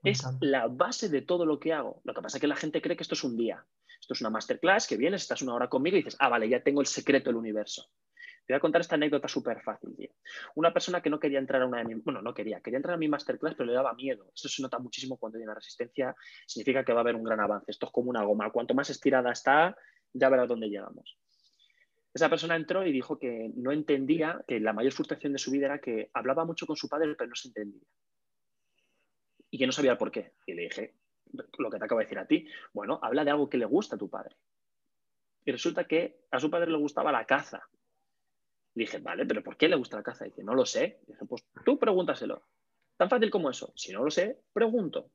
es 0.04 0.22
la 0.40 0.68
base 0.68 1.08
de 1.08 1.22
todo 1.22 1.44
lo 1.44 1.58
que 1.58 1.72
hago. 1.72 2.00
Lo 2.04 2.14
que 2.14 2.22
pasa 2.22 2.38
es 2.38 2.40
que 2.40 2.46
la 2.46 2.56
gente 2.56 2.80
cree 2.80 2.96
que 2.96 3.02
esto 3.02 3.14
es 3.14 3.24
un 3.24 3.36
día. 3.36 3.66
Esto 4.00 4.14
es 4.14 4.20
una 4.20 4.30
masterclass 4.30 4.86
que 4.86 4.96
vienes, 4.96 5.22
estás 5.22 5.42
una 5.42 5.54
hora 5.54 5.68
conmigo 5.68 5.96
y 5.96 6.00
dices, 6.00 6.16
ah, 6.20 6.28
vale, 6.28 6.48
ya 6.48 6.62
tengo 6.62 6.80
el 6.80 6.86
secreto 6.86 7.30
del 7.30 7.36
universo. 7.36 7.90
Te 8.48 8.54
voy 8.54 8.56
a 8.56 8.60
contar 8.60 8.80
esta 8.80 8.94
anécdota 8.94 9.28
súper 9.28 9.60
fácil, 9.60 9.94
tío. 9.94 10.08
Una 10.54 10.72
persona 10.72 11.02
que 11.02 11.10
no 11.10 11.20
quería 11.20 11.38
entrar 11.38 11.60
a 11.60 11.66
una 11.66 11.80
de 11.80 11.84
mi, 11.84 11.94
bueno, 11.96 12.22
no 12.22 12.32
quería, 12.32 12.62
quería 12.62 12.78
entrar 12.78 12.94
a 12.94 12.96
mi 12.96 13.06
masterclass, 13.06 13.54
pero 13.54 13.66
le 13.66 13.74
daba 13.74 13.92
miedo. 13.92 14.32
Eso 14.34 14.48
se 14.48 14.62
nota 14.62 14.78
muchísimo 14.78 15.18
cuando 15.18 15.36
hay 15.36 15.44
una 15.44 15.52
resistencia, 15.52 16.16
significa 16.46 16.82
que 16.82 16.94
va 16.94 17.00
a 17.00 17.02
haber 17.02 17.14
un 17.14 17.24
gran 17.24 17.40
avance. 17.40 17.70
Esto 17.70 17.84
es 17.84 17.92
como 17.92 18.08
una 18.08 18.22
goma. 18.22 18.50
Cuanto 18.50 18.72
más 18.72 18.88
estirada 18.88 19.32
está, 19.32 19.76
ya 20.14 20.30
verás 20.30 20.48
dónde 20.48 20.70
llegamos. 20.70 21.18
Esa 22.14 22.30
persona 22.30 22.56
entró 22.56 22.86
y 22.86 22.90
dijo 22.90 23.18
que 23.18 23.50
no 23.54 23.70
entendía, 23.70 24.42
que 24.48 24.60
la 24.60 24.72
mayor 24.72 24.94
frustración 24.94 25.34
de 25.34 25.38
su 25.38 25.50
vida 25.50 25.66
era 25.66 25.78
que 25.78 26.10
hablaba 26.14 26.46
mucho 26.46 26.64
con 26.64 26.76
su 26.76 26.88
padre, 26.88 27.14
pero 27.18 27.28
no 27.28 27.36
se 27.36 27.48
entendía. 27.48 27.84
Y 29.50 29.58
que 29.58 29.66
no 29.66 29.72
sabía 29.72 29.98
por 29.98 30.10
qué. 30.10 30.32
Y 30.46 30.54
le 30.54 30.62
dije, 30.62 30.94
lo 31.58 31.68
que 31.68 31.78
te 31.78 31.84
acabo 31.84 31.98
de 31.98 32.06
decir 32.06 32.18
a 32.18 32.26
ti, 32.26 32.48
bueno, 32.72 32.98
habla 33.02 33.24
de 33.24 33.30
algo 33.30 33.50
que 33.50 33.58
le 33.58 33.66
gusta 33.66 33.96
a 33.96 33.98
tu 33.98 34.08
padre. 34.08 34.36
Y 35.44 35.52
resulta 35.52 35.84
que 35.84 36.22
a 36.30 36.40
su 36.40 36.50
padre 36.50 36.70
le 36.70 36.78
gustaba 36.78 37.12
la 37.12 37.26
caza. 37.26 37.68
Dije, 38.78 38.98
vale, 38.98 39.26
pero 39.26 39.42
¿por 39.42 39.56
qué 39.56 39.68
le 39.68 39.76
gusta 39.76 39.96
la 39.96 40.02
caza? 40.02 40.26
Y 40.26 40.30
dice, 40.30 40.44
no 40.44 40.54
lo 40.54 40.64
sé. 40.64 41.00
dije, 41.06 41.24
pues 41.26 41.44
tú 41.64 41.78
pregúntaselo. 41.78 42.42
Tan 42.96 43.08
fácil 43.08 43.30
como 43.30 43.50
eso. 43.50 43.72
Si 43.76 43.92
no 43.92 44.04
lo 44.04 44.10
sé, 44.10 44.40
pregunto. 44.52 45.10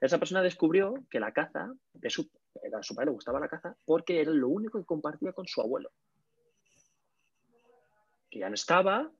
Esa 0.00 0.18
persona 0.18 0.42
descubrió 0.42 0.94
que 1.10 1.20
la 1.20 1.32
caza, 1.32 1.72
de 1.92 2.10
su, 2.10 2.30
a 2.76 2.82
su 2.82 2.94
padre 2.94 3.06
le 3.06 3.12
gustaba 3.12 3.40
la 3.40 3.48
caza 3.48 3.76
porque 3.84 4.20
era 4.20 4.30
lo 4.32 4.48
único 4.48 4.78
que 4.78 4.86
compartía 4.86 5.32
con 5.32 5.46
su 5.46 5.60
abuelo. 5.60 5.90
Que 8.30 8.38
ya 8.38 8.48
no 8.48 8.54
estaba 8.54 9.10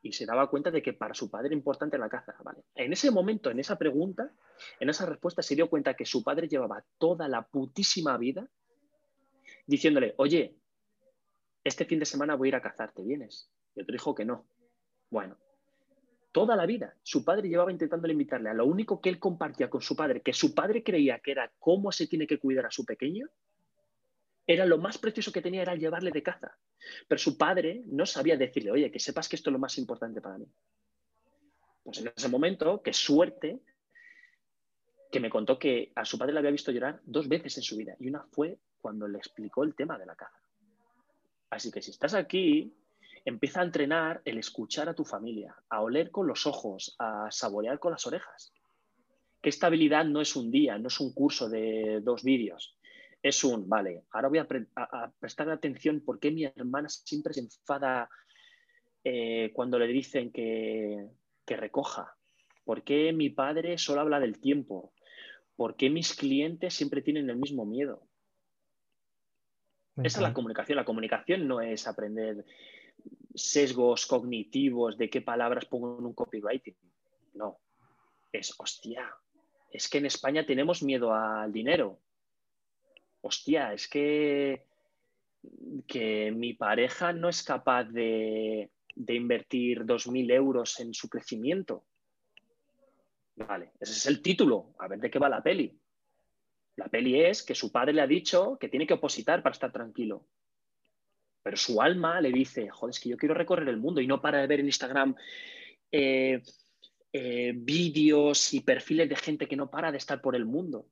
y 0.00 0.12
se 0.12 0.26
daba 0.26 0.48
cuenta 0.48 0.70
de 0.70 0.82
que 0.82 0.92
para 0.92 1.14
su 1.14 1.30
padre 1.30 1.48
era 1.48 1.56
importante 1.56 1.98
la 1.98 2.08
caza. 2.08 2.36
Vale. 2.44 2.62
En 2.74 2.92
ese 2.92 3.10
momento, 3.10 3.50
en 3.50 3.58
esa 3.58 3.76
pregunta, 3.76 4.30
en 4.78 4.88
esa 4.88 5.06
respuesta, 5.06 5.42
se 5.42 5.56
dio 5.56 5.68
cuenta 5.68 5.94
que 5.94 6.06
su 6.06 6.22
padre 6.22 6.48
llevaba 6.48 6.84
toda 6.98 7.28
la 7.28 7.42
putísima 7.42 8.16
vida 8.16 8.48
diciéndole, 9.66 10.14
oye, 10.18 10.56
este 11.68 11.84
fin 11.84 11.98
de 11.98 12.06
semana 12.06 12.34
voy 12.34 12.48
a 12.48 12.50
ir 12.50 12.56
a 12.56 12.62
cazar, 12.62 12.92
¿te 12.92 13.02
vienes? 13.02 13.50
Y 13.74 13.82
otro 13.82 13.92
dijo 13.92 14.14
que 14.14 14.24
no. 14.24 14.46
Bueno, 15.10 15.38
toda 16.32 16.56
la 16.56 16.66
vida 16.66 16.94
su 17.02 17.24
padre 17.24 17.48
llevaba 17.48 17.72
intentando 17.72 18.08
invitarle 18.08 18.50
a 18.50 18.54
lo 18.54 18.66
único 18.66 19.00
que 19.00 19.08
él 19.08 19.18
compartía 19.18 19.70
con 19.70 19.80
su 19.80 19.96
padre, 19.96 20.22
que 20.22 20.32
su 20.32 20.54
padre 20.54 20.82
creía 20.82 21.18
que 21.20 21.32
era 21.32 21.50
cómo 21.58 21.92
se 21.92 22.06
tiene 22.06 22.26
que 22.26 22.38
cuidar 22.38 22.66
a 22.66 22.70
su 22.70 22.84
pequeño, 22.84 23.28
era 24.46 24.64
lo 24.64 24.78
más 24.78 24.96
precioso 24.96 25.30
que 25.30 25.42
tenía, 25.42 25.60
era 25.60 25.74
llevarle 25.74 26.10
de 26.10 26.22
caza. 26.22 26.56
Pero 27.06 27.18
su 27.18 27.36
padre 27.36 27.82
no 27.86 28.06
sabía 28.06 28.36
decirle, 28.36 28.70
oye, 28.70 28.90
que 28.90 28.98
sepas 28.98 29.28
que 29.28 29.36
esto 29.36 29.50
es 29.50 29.52
lo 29.52 29.58
más 29.58 29.76
importante 29.76 30.22
para 30.22 30.38
mí. 30.38 30.46
Pues 31.84 31.98
en 32.00 32.10
ese 32.16 32.28
momento, 32.28 32.82
qué 32.82 32.94
suerte, 32.94 33.60
que 35.12 35.20
me 35.20 35.28
contó 35.28 35.58
que 35.58 35.92
a 35.94 36.04
su 36.04 36.18
padre 36.18 36.32
le 36.32 36.38
había 36.38 36.50
visto 36.50 36.72
llorar 36.72 37.00
dos 37.04 37.28
veces 37.28 37.58
en 37.58 37.62
su 37.62 37.76
vida. 37.76 37.94
Y 38.00 38.08
una 38.08 38.22
fue 38.32 38.58
cuando 38.80 39.06
le 39.06 39.18
explicó 39.18 39.64
el 39.64 39.74
tema 39.74 39.98
de 39.98 40.06
la 40.06 40.16
caza. 40.16 40.40
Así 41.50 41.70
que 41.70 41.82
si 41.82 41.90
estás 41.90 42.14
aquí, 42.14 42.74
empieza 43.24 43.60
a 43.60 43.64
entrenar 43.64 44.22
el 44.24 44.38
escuchar 44.38 44.88
a 44.88 44.94
tu 44.94 45.04
familia, 45.04 45.54
a 45.68 45.82
oler 45.82 46.10
con 46.10 46.26
los 46.26 46.46
ojos, 46.46 46.94
a 46.98 47.28
saborear 47.30 47.78
con 47.78 47.92
las 47.92 48.06
orejas. 48.06 48.52
Que 49.40 49.50
esta 49.50 49.68
habilidad 49.68 50.04
no 50.04 50.20
es 50.20 50.36
un 50.36 50.50
día, 50.50 50.78
no 50.78 50.88
es 50.88 51.00
un 51.00 51.12
curso 51.12 51.48
de 51.48 52.00
dos 52.02 52.22
vídeos. 52.22 52.76
Es 53.22 53.42
un, 53.44 53.68
vale, 53.68 54.04
ahora 54.12 54.28
voy 54.28 54.38
a, 54.38 54.46
prestar 55.18 55.50
atención 55.50 56.00
por 56.00 56.20
qué 56.20 56.30
mi 56.30 56.44
hermana 56.44 56.88
siempre 56.88 57.34
se 57.34 57.40
enfada 57.40 58.08
eh, 59.04 59.50
cuando 59.52 59.78
le 59.78 59.88
dicen 59.88 60.30
que, 60.30 61.08
que 61.44 61.56
recoja. 61.56 62.16
¿Por 62.64 62.82
qué 62.82 63.12
mi 63.12 63.30
padre 63.30 63.78
solo 63.78 64.02
habla 64.02 64.20
del 64.20 64.38
tiempo? 64.38 64.92
¿Por 65.56 65.76
qué 65.76 65.90
mis 65.90 66.14
clientes 66.14 66.74
siempre 66.74 67.02
tienen 67.02 67.28
el 67.30 67.36
mismo 67.36 67.64
miedo? 67.64 68.07
Esa 70.04 70.18
es 70.18 70.22
la 70.22 70.34
comunicación. 70.34 70.76
La 70.76 70.84
comunicación 70.84 71.48
no 71.48 71.60
es 71.60 71.86
aprender 71.86 72.44
sesgos 73.34 74.06
cognitivos 74.06 74.96
de 74.96 75.10
qué 75.10 75.20
palabras 75.20 75.64
pongo 75.66 75.98
en 75.98 76.06
un 76.06 76.14
copywriting. 76.14 76.76
No. 77.34 77.58
Es, 78.32 78.54
hostia, 78.58 79.14
es 79.70 79.88
que 79.88 79.98
en 79.98 80.06
España 80.06 80.44
tenemos 80.44 80.82
miedo 80.82 81.12
al 81.14 81.52
dinero. 81.52 82.00
Hostia, 83.20 83.72
es 83.72 83.88
que, 83.88 84.66
que 85.86 86.30
mi 86.30 86.54
pareja 86.54 87.12
no 87.12 87.28
es 87.28 87.42
capaz 87.42 87.84
de, 87.84 88.70
de 88.94 89.14
invertir 89.14 89.84
2.000 89.84 90.32
euros 90.32 90.80
en 90.80 90.94
su 90.94 91.08
crecimiento. 91.08 91.84
Vale, 93.36 93.72
ese 93.78 93.92
es 93.92 94.06
el 94.06 94.20
título. 94.20 94.74
A 94.78 94.88
ver 94.88 94.98
de 94.98 95.10
qué 95.10 95.18
va 95.18 95.28
la 95.28 95.42
peli. 95.42 95.78
La 96.78 96.86
peli 96.86 97.20
es 97.20 97.42
que 97.42 97.56
su 97.56 97.72
padre 97.72 97.92
le 97.92 98.02
ha 98.02 98.06
dicho 98.06 98.56
que 98.56 98.68
tiene 98.68 98.86
que 98.86 98.94
opositar 98.94 99.42
para 99.42 99.52
estar 99.52 99.72
tranquilo. 99.72 100.28
Pero 101.42 101.56
su 101.56 101.82
alma 101.82 102.20
le 102.20 102.30
dice, 102.30 102.68
joder, 102.70 102.90
es 102.90 103.00
que 103.00 103.08
yo 103.08 103.16
quiero 103.16 103.34
recorrer 103.34 103.68
el 103.68 103.78
mundo 103.78 104.00
y 104.00 104.06
no 104.06 104.20
para 104.20 104.38
de 104.38 104.46
ver 104.46 104.60
en 104.60 104.66
Instagram 104.66 105.16
eh, 105.90 106.40
eh, 107.12 107.52
vídeos 107.56 108.54
y 108.54 108.60
perfiles 108.60 109.08
de 109.08 109.16
gente 109.16 109.48
que 109.48 109.56
no 109.56 109.68
para 109.68 109.90
de 109.90 109.98
estar 109.98 110.20
por 110.20 110.36
el 110.36 110.44
mundo. 110.44 110.86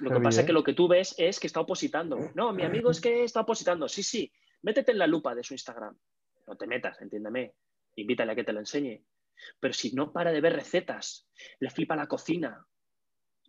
Lo 0.00 0.10
que 0.10 0.20
pasa 0.20 0.40
es 0.40 0.46
que 0.46 0.52
lo 0.52 0.64
que 0.64 0.74
tú 0.74 0.88
ves 0.88 1.14
es 1.18 1.38
que 1.38 1.46
está 1.46 1.60
opositando. 1.60 2.18
No, 2.34 2.52
mi 2.52 2.64
amigo 2.64 2.90
es 2.90 3.00
que 3.00 3.22
está 3.22 3.42
opositando. 3.42 3.88
Sí, 3.88 4.02
sí, 4.02 4.32
métete 4.62 4.90
en 4.90 4.98
la 4.98 5.06
lupa 5.06 5.36
de 5.36 5.44
su 5.44 5.54
Instagram. 5.54 5.96
No 6.48 6.56
te 6.56 6.66
metas, 6.66 7.00
entiéndeme. 7.00 7.54
Invítale 7.94 8.32
a 8.32 8.34
que 8.34 8.44
te 8.44 8.52
lo 8.52 8.58
enseñe. 8.58 9.04
Pero 9.60 9.72
si 9.72 9.92
no 9.92 10.12
para 10.12 10.32
de 10.32 10.40
ver 10.40 10.54
recetas, 10.54 11.28
le 11.60 11.70
flipa 11.70 11.94
la 11.94 12.08
cocina, 12.08 12.66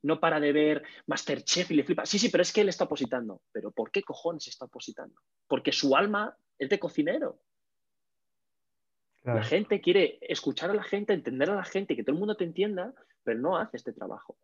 no 0.02 0.20
para 0.20 0.40
de 0.40 0.54
ver 0.54 0.84
Masterchef 1.08 1.72
y 1.72 1.76
le 1.76 1.84
flipa. 1.84 2.06
Sí, 2.06 2.20
sí, 2.20 2.30
pero 2.30 2.42
es 2.42 2.54
que 2.54 2.62
él 2.62 2.70
está 2.70 2.86
opositando. 2.86 3.42
¿Pero 3.52 3.72
por 3.72 3.92
qué 3.92 4.04
cojones 4.04 4.48
está 4.48 4.66
opositando? 4.66 5.16
Porque 5.48 5.72
su 5.72 5.96
alma 5.96 6.36
es 6.58 6.70
de 6.70 6.80
cocinero. 6.80 7.40
La 9.24 9.44
gente 9.44 9.82
quiere 9.82 10.18
escuchar 10.22 10.72
a 10.72 10.74
la 10.74 10.84
gente, 10.84 11.14
entender 11.14 11.50
a 11.50 11.56
la 11.56 11.66
gente, 11.66 11.96
que 11.96 12.04
todo 12.04 12.14
el 12.14 12.20
mundo 12.20 12.36
te 12.36 12.46
entienda, 12.46 12.94
pero 13.24 13.40
no 13.40 13.58
hace 13.58 13.78
este 13.78 13.94
trabajo. 13.94 14.38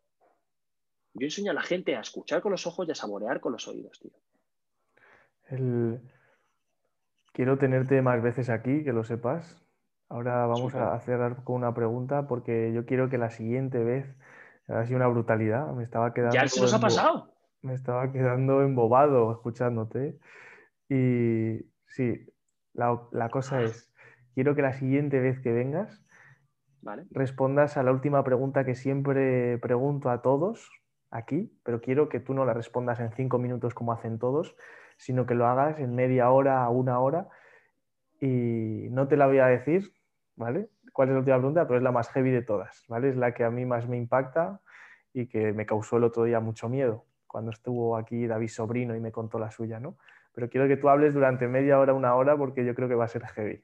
Yo 1.14 1.26
enseño 1.26 1.52
a 1.52 1.56
la 1.56 1.62
gente 1.62 1.96
a 1.96 2.02
escuchar 2.02 2.42
con 2.42 2.52
los 2.52 2.68
ojos 2.68 2.88
y 2.88 2.92
a 2.92 2.96
saborear 2.96 3.40
con 3.40 3.54
los 3.54 3.68
oídos, 3.68 4.00
tío. 4.00 4.12
Quiero 7.32 7.58
tenerte 7.58 8.02
más 8.02 8.22
veces 8.22 8.50
aquí, 8.50 8.84
que 8.84 8.94
lo 8.94 9.04
sepas. 9.04 9.62
Ahora 10.08 10.46
vamos 10.46 10.76
a 10.76 11.00
cerrar 11.00 11.44
con 11.44 11.56
una 11.56 11.74
pregunta 11.74 12.28
porque 12.28 12.72
yo 12.74 12.86
quiero 12.86 13.10
que 13.10 13.18
la 13.18 13.32
siguiente 13.32 13.84
vez 13.84 14.16
ha 14.68 14.86
sido 14.86 14.98
una 14.98 15.08
brutalidad. 15.08 15.72
Me 15.74 15.84
estaba 15.84 16.14
quedando. 16.14 16.36
¿Ya 16.36 16.48
se 16.48 16.62
nos 16.62 16.74
ha 16.74 16.80
pasado? 16.80 17.32
Me 17.62 17.74
estaba 17.74 18.12
quedando 18.12 18.62
embobado 18.62 19.32
escuchándote. 19.32 20.18
Y 20.90 21.66
sí, 21.88 22.28
la, 22.74 23.30
cosa 23.32 23.62
es: 23.62 23.92
quiero 24.34 24.56
que 24.56 24.62
la 24.62 24.74
siguiente 24.74 25.20
vez 25.20 25.40
que 25.40 25.52
vengas 25.52 26.02
respondas 27.12 27.78
a 27.78 27.84
la 27.84 27.92
última 27.92 28.24
pregunta 28.24 28.64
que 28.64 28.76
siempre 28.76 29.58
pregunto 29.58 30.12
a 30.12 30.22
todos 30.22 30.70
aquí, 31.10 31.52
pero 31.64 31.82
quiero 31.82 32.10
que 32.10 32.20
tú 32.20 32.36
no 32.36 32.46
la 32.46 32.54
respondas 32.54 33.00
en 33.00 33.12
cinco 33.14 33.40
minutos 33.40 33.74
como 33.74 33.92
hacen 33.92 34.20
todos, 34.20 34.56
sino 34.98 35.26
que 35.26 35.34
lo 35.34 35.48
hagas 35.48 35.80
en 35.80 35.96
media 35.96 36.30
hora 36.30 36.64
a 36.64 36.70
una 36.70 37.00
hora. 37.00 37.28
Y 38.22 38.88
no 38.92 39.08
te 39.08 39.18
la 39.18 39.28
voy 39.28 39.40
a 39.40 39.48
decir, 39.48 39.94
¿vale? 40.36 40.70
Cuál 40.96 41.10
es 41.10 41.14
la 41.14 41.20
última 41.20 41.38
pregunta, 41.38 41.68
pero 41.68 41.78
es 41.78 41.84
la 41.84 41.92
más 41.92 42.10
heavy 42.10 42.32
de 42.32 42.42
todas, 42.42 42.86
¿vale? 42.88 43.10
Es 43.10 43.18
la 43.18 43.34
que 43.34 43.44
a 43.44 43.52
mí 43.52 43.66
más 43.66 43.86
me 43.86 43.98
impacta 43.98 44.62
y 45.12 45.28
que 45.28 45.52
me 45.52 45.66
causó 45.66 45.98
el 45.98 46.06
otro 46.06 46.24
día 46.24 46.40
mucho 46.40 46.70
miedo 46.70 47.06
cuando 47.28 47.52
estuvo 47.52 47.98
aquí 47.98 48.28
David 48.28 48.48
Sobrino 48.48 48.96
y 48.96 49.02
me 49.02 49.12
contó 49.12 49.38
la 49.38 49.52
suya, 49.52 49.78
¿no? 49.78 49.98
Pero 50.34 50.50
quiero 50.50 50.70
que 50.70 50.78
tú 50.78 50.88
hables 50.88 51.14
durante 51.14 51.50
media 51.50 51.78
hora, 51.80 51.94
una 51.94 52.16
hora, 52.16 52.38
porque 52.38 52.64
yo 52.64 52.74
creo 52.74 52.88
que 52.88 52.96
va 52.96 53.04
a 53.04 53.10
ser 53.10 53.26
heavy. 53.26 53.62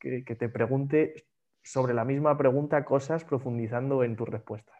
Que, 0.00 0.22
te 0.22 0.48
pregunte 0.48 1.28
sobre 1.62 1.94
la 1.94 2.04
misma 2.04 2.36
pregunta 2.36 2.84
cosas 2.84 3.24
profundizando 3.24 4.02
en 4.02 4.16
tus 4.16 4.28
respuestas. 4.28 4.76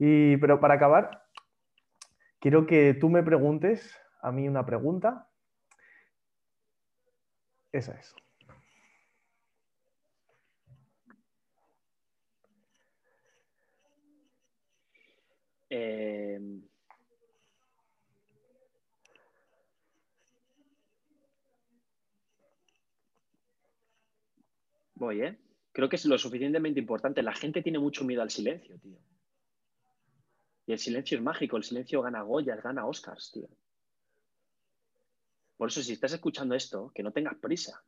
Y, 0.00 0.36
pero 0.38 0.58
para 0.58 0.74
acabar, 0.74 1.26
quiero 2.40 2.66
que 2.66 2.94
tú 2.94 3.08
me 3.08 3.22
preguntes 3.22 3.96
a 4.20 4.32
mí 4.32 4.48
una 4.48 4.66
pregunta. 4.66 5.28
Esa 7.70 7.92
es. 7.92 8.16
Voy, 24.94 25.22
¿eh? 25.22 25.38
Creo 25.72 25.88
que 25.88 25.96
es 25.96 26.04
lo 26.04 26.18
suficientemente 26.18 26.78
importante. 26.78 27.22
La 27.22 27.34
gente 27.34 27.62
tiene 27.62 27.78
mucho 27.78 28.04
miedo 28.04 28.20
al 28.20 28.30
silencio, 28.30 28.78
tío. 28.78 28.98
Y 30.66 30.72
el 30.72 30.78
silencio 30.78 31.16
es 31.16 31.24
mágico, 31.24 31.56
el 31.56 31.64
silencio 31.64 32.02
gana 32.02 32.22
Goyas, 32.22 32.62
gana 32.62 32.86
Oscars, 32.86 33.32
tío. 33.32 33.48
Por 35.56 35.70
eso, 35.70 35.82
si 35.82 35.94
estás 35.94 36.12
escuchando 36.12 36.54
esto, 36.54 36.92
que 36.94 37.02
no 37.02 37.12
tengas 37.12 37.36
prisa. 37.36 37.82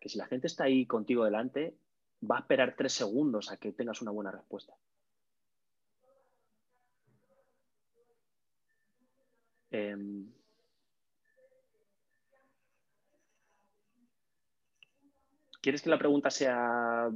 Que 0.00 0.08
si 0.08 0.18
la 0.18 0.26
gente 0.26 0.46
está 0.46 0.64
ahí 0.64 0.86
contigo 0.86 1.24
delante, 1.24 1.76
va 2.22 2.36
a 2.36 2.40
esperar 2.40 2.76
tres 2.76 2.92
segundos 2.92 3.50
a 3.50 3.56
que 3.56 3.72
tengas 3.72 4.00
una 4.00 4.12
buena 4.12 4.30
respuesta. 4.30 4.74
Em, 9.74 10.32
¿Quieres 15.60 15.82
que 15.82 15.90
la 15.90 15.98
pregunta 15.98 16.30
sea 16.30 17.10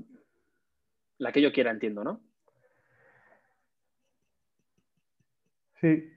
la 1.18 1.32
que 1.32 1.40
yo 1.40 1.52
quiera, 1.52 1.70
entiendo, 1.70 2.02
no? 2.02 2.20
Sí. 5.80 6.12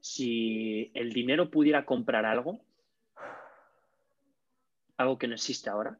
Si 0.00 0.90
el 0.94 1.12
dinero 1.12 1.48
pudiera 1.48 1.84
comprar 1.84 2.24
algo, 2.24 2.64
algo 4.96 5.16
que 5.16 5.28
no 5.28 5.34
existe 5.34 5.70
ahora, 5.70 5.96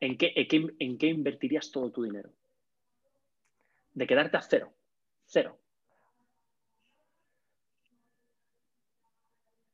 ¿en 0.00 0.18
qué, 0.18 0.34
en 0.78 0.98
qué, 0.98 1.06
invertirías 1.06 1.70
todo 1.70 1.90
tu 1.90 2.02
dinero? 2.02 2.30
De 3.94 4.06
quedarte 4.06 4.36
a 4.36 4.42
cero. 4.42 4.72
Cero. 5.26 5.58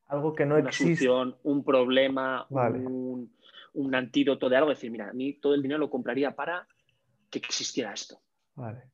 Algo 0.06 0.34
que 0.34 0.46
no 0.46 0.56
Una 0.56 0.70
existe. 0.70 1.04
solución, 1.04 1.36
un 1.42 1.64
problema, 1.64 2.46
Vale. 2.48 2.78
un, 2.78 3.36
un 3.74 3.94
antídoto 3.94 4.48
de 4.48 4.56
algo. 4.56 4.70
decir, 4.70 4.90
mira, 4.90 5.10
a 5.10 5.12
mí 5.12 5.34
todo 5.34 5.54
el 5.54 5.62
dinero 5.62 5.78
lo 5.78 5.90
compraría 5.90 6.34
para 6.34 6.66
que 7.30 7.38
existiera 7.38 7.92
esto. 7.92 8.20
Vale. 8.54 8.84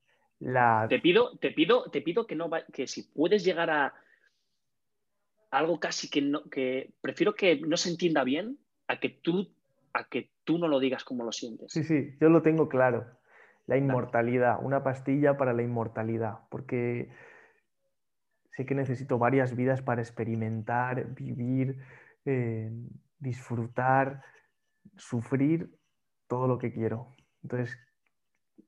La... 0.40 0.86
Te 0.88 0.98
pido, 0.98 1.38
te 1.38 1.52
pido, 1.52 1.88
te 1.90 2.02
pido 2.02 2.26
que 2.26 2.34
no 2.34 2.48
va- 2.50 2.64
que 2.66 2.86
si 2.88 3.04
puedes 3.04 3.44
llegar 3.44 3.70
a 3.70 3.94
algo 5.50 5.78
casi 5.78 6.10
que 6.10 6.20
no, 6.20 6.42
que 6.50 6.92
prefiero 7.00 7.34
que 7.34 7.60
no 7.60 7.76
se 7.76 7.90
entienda 7.90 8.24
bien 8.24 8.58
a 8.88 8.98
que 8.98 9.08
tú, 9.08 9.54
a 9.92 10.08
que 10.08 10.32
tú 10.42 10.58
no 10.58 10.66
lo 10.66 10.80
digas 10.80 11.04
como 11.04 11.24
lo 11.24 11.30
sientes. 11.30 11.72
Sí, 11.72 11.84
sí, 11.84 12.16
yo 12.20 12.28
lo 12.28 12.42
tengo 12.42 12.68
claro. 12.68 13.06
La 13.66 13.76
inmortalidad, 13.76 14.58
una 14.62 14.82
pastilla 14.82 15.36
para 15.36 15.52
la 15.52 15.62
inmortalidad, 15.62 16.40
porque 16.50 17.10
sé 18.52 18.66
que 18.66 18.74
necesito 18.74 19.18
varias 19.18 19.56
vidas 19.56 19.82
para 19.82 20.02
experimentar, 20.02 21.14
vivir, 21.14 21.80
eh, 22.24 22.70
disfrutar, 23.18 24.22
sufrir 24.96 25.78
todo 26.26 26.46
lo 26.46 26.58
que 26.58 26.72
quiero. 26.72 27.08
Entonces, 27.42 27.78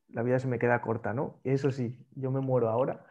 la 0.09 0.23
vida 0.23 0.39
se 0.39 0.49
me 0.49 0.59
queda 0.59 0.81
corta, 0.81 1.13
¿no? 1.13 1.41
Eso 1.45 1.71
sí, 1.71 2.07
yo 2.15 2.31
me 2.31 2.41
muero 2.41 2.69
ahora 2.69 3.07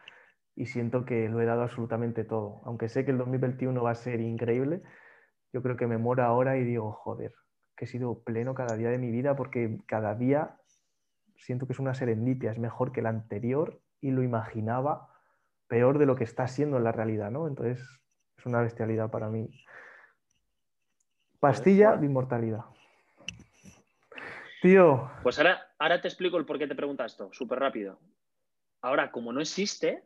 y 0.54 0.66
siento 0.66 1.04
que 1.04 1.28
lo 1.28 1.40
he 1.40 1.44
dado 1.44 1.62
absolutamente 1.62 2.24
todo. 2.24 2.62
Aunque 2.64 2.88
sé 2.88 3.04
que 3.04 3.10
el 3.10 3.18
2021 3.18 3.82
va 3.82 3.90
a 3.90 3.94
ser 3.94 4.20
increíble, 4.20 4.82
yo 5.52 5.62
creo 5.62 5.76
que 5.76 5.86
me 5.86 5.98
muero 5.98 6.24
ahora 6.24 6.56
y 6.56 6.64
digo, 6.64 6.92
joder, 6.92 7.32
que 7.76 7.84
he 7.84 7.88
sido 7.88 8.22
pleno 8.22 8.54
cada 8.54 8.76
día 8.76 8.90
de 8.90 8.98
mi 8.98 9.10
vida 9.10 9.36
porque 9.36 9.78
cada 9.86 10.14
día 10.14 10.56
siento 11.38 11.66
que 11.66 11.72
es 11.72 11.78
una 11.78 11.94
serendipia, 11.94 12.50
es 12.50 12.58
mejor 12.58 12.92
que 12.92 13.00
el 13.00 13.06
anterior 13.06 13.80
y 14.00 14.10
lo 14.10 14.22
imaginaba 14.22 15.08
peor 15.68 15.98
de 15.98 16.06
lo 16.06 16.16
que 16.16 16.24
está 16.24 16.46
siendo 16.46 16.76
en 16.76 16.84
la 16.84 16.92
realidad, 16.92 17.30
¿no? 17.30 17.48
Entonces 17.48 17.80
es 18.36 18.46
una 18.46 18.60
bestialidad 18.60 19.10
para 19.10 19.28
mí. 19.28 19.48
Pastilla 21.40 21.96
de 21.96 22.06
inmortalidad. 22.06 22.64
Tío, 24.62 25.10
Pues 25.22 25.38
ahora, 25.38 25.74
ahora 25.78 26.00
te 26.00 26.08
explico 26.08 26.38
el 26.38 26.46
por 26.46 26.58
qué 26.58 26.66
te 26.66 26.74
preguntas 26.74 27.12
esto, 27.12 27.30
súper 27.32 27.58
rápido. 27.58 28.00
Ahora, 28.80 29.10
como 29.10 29.32
no 29.32 29.40
existe, 29.40 30.02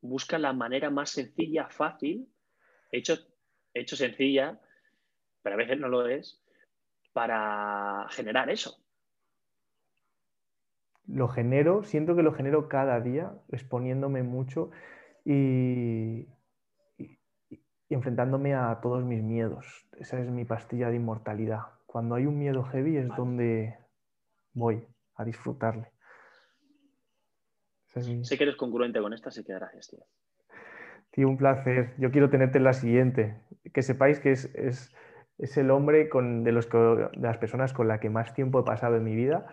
busca 0.00 0.38
la 0.38 0.52
manera 0.52 0.90
más 0.90 1.10
sencilla, 1.10 1.68
fácil, 1.68 2.28
hecho, 2.90 3.14
hecho 3.74 3.96
sencilla, 3.96 4.60
pero 5.42 5.54
a 5.54 5.58
veces 5.58 5.78
no 5.78 5.88
lo 5.88 6.06
es, 6.06 6.42
para 7.12 8.06
generar 8.10 8.50
eso. 8.50 8.82
Lo 11.12 11.28
genero, 11.28 11.82
siento 11.84 12.14
que 12.16 12.22
lo 12.22 12.32
genero 12.32 12.68
cada 12.68 13.00
día, 13.00 13.32
exponiéndome 13.50 14.22
mucho 14.22 14.70
y, 15.24 16.28
y- 16.98 17.18
y 17.50 17.94
enfrentándome 17.94 18.54
a 18.54 18.78
todos 18.80 19.04
mis 19.04 19.22
miedos. 19.22 19.86
Esa 19.98 20.20
es 20.20 20.30
mi 20.30 20.44
pastilla 20.44 20.88
de 20.90 20.96
inmortalidad. 20.96 21.60
Cuando 21.86 22.14
hay 22.14 22.26
un 22.26 22.38
miedo 22.38 22.62
heavy 22.64 22.96
es 22.96 23.08
donde 23.16 23.76
voy 24.52 24.86
a 25.16 25.24
disfrutarle. 25.24 25.90
Es 27.94 28.08
mi- 28.08 28.24
Sé 28.24 28.38
que 28.38 28.44
eres 28.44 28.56
congruente 28.56 29.00
con 29.00 29.12
esta, 29.12 29.30
así 29.30 29.42
que 29.44 29.52
gracias, 29.52 29.88
tío. 29.88 30.00
Tío, 31.10 31.28
un 31.28 31.36
placer. 31.36 31.94
Yo 31.98 32.12
quiero 32.12 32.30
tenerte 32.30 32.58
en 32.58 32.64
la 32.64 32.72
siguiente. 32.72 33.40
Que 33.74 33.82
sepáis 33.82 34.20
que 34.20 34.30
es, 34.32 34.44
es- 34.54 34.94
es 35.38 35.56
el 35.56 35.70
hombre 35.72 36.08
con, 36.08 36.44
de, 36.44 36.52
los, 36.52 36.66
que- 36.66 36.78
de 36.78 37.08
las 37.20 37.38
personas 37.38 37.72
con 37.72 37.88
la 37.88 37.98
que 37.98 38.10
más 38.10 38.32
tiempo 38.34 38.60
he 38.60 38.64
pasado 38.64 38.96
en 38.96 39.04
mi 39.04 39.16
vida 39.16 39.46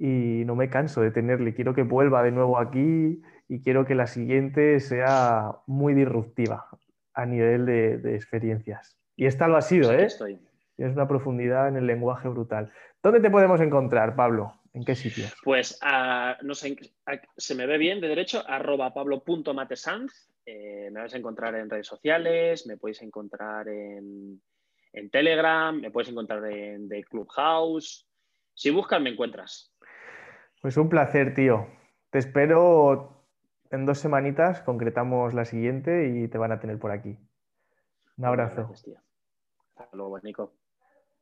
y 0.00 0.46
no 0.46 0.56
me 0.56 0.70
canso 0.70 1.02
de 1.02 1.10
tenerle. 1.10 1.54
Quiero 1.54 1.74
que 1.74 1.82
vuelva 1.82 2.22
de 2.22 2.32
nuevo 2.32 2.58
aquí 2.58 3.20
y 3.48 3.60
quiero 3.60 3.84
que 3.84 3.94
la 3.94 4.06
siguiente 4.06 4.80
sea 4.80 5.56
muy 5.66 5.92
disruptiva 5.92 6.68
a 7.12 7.26
nivel 7.26 7.66
de, 7.66 7.98
de 7.98 8.14
experiencias. 8.14 8.96
Y 9.14 9.26
esta 9.26 9.46
lo 9.46 9.58
ha 9.58 9.62
sido, 9.62 9.92
¿eh? 9.92 10.04
estoy. 10.04 10.38
Tienes 10.76 10.96
una 10.96 11.06
profundidad 11.06 11.68
en 11.68 11.76
el 11.76 11.86
lenguaje 11.86 12.28
brutal. 12.28 12.72
¿Dónde 13.02 13.20
te 13.20 13.28
podemos 13.28 13.60
encontrar, 13.60 14.16
Pablo? 14.16 14.54
¿En 14.72 14.86
qué 14.86 14.94
sitios? 14.94 15.34
Pues 15.44 15.78
ah, 15.82 16.38
no 16.40 16.54
sé, 16.54 16.78
ah, 17.04 17.20
se 17.36 17.54
me 17.54 17.66
ve 17.66 17.76
bien 17.76 18.00
de 18.00 18.08
derecho, 18.08 18.42
arroba 18.46 18.94
pablo.matesanz. 18.94 20.30
Eh, 20.46 20.88
me 20.90 21.00
vais 21.00 21.12
a 21.12 21.18
encontrar 21.18 21.54
en 21.56 21.68
redes 21.68 21.86
sociales, 21.86 22.66
me 22.66 22.78
podéis 22.78 23.02
encontrar 23.02 23.68
en, 23.68 24.40
en 24.94 25.10
Telegram, 25.10 25.78
me 25.78 25.90
podéis 25.90 26.12
encontrar 26.12 26.42
en 26.46 26.88
The 26.88 27.04
Clubhouse. 27.04 28.06
Si 28.54 28.70
buscas, 28.70 29.02
me 29.02 29.10
encuentras. 29.10 29.70
Pues 30.60 30.76
un 30.76 30.88
placer, 30.88 31.34
tío. 31.34 31.66
Te 32.10 32.18
espero 32.18 33.24
en 33.70 33.86
dos 33.86 33.98
semanitas, 33.98 34.60
concretamos 34.62 35.32
la 35.32 35.44
siguiente 35.44 36.08
y 36.08 36.28
te 36.28 36.38
van 36.38 36.52
a 36.52 36.60
tener 36.60 36.78
por 36.78 36.90
aquí. 36.90 37.18
Un 38.18 38.24
abrazo. 38.26 38.66
Gracias, 38.68 38.82
tío. 38.82 38.98
Hasta 39.76 39.96
luego, 39.96 40.18
Nico. 40.20 40.52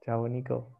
Chao, 0.00 0.26
Nico. 0.28 0.70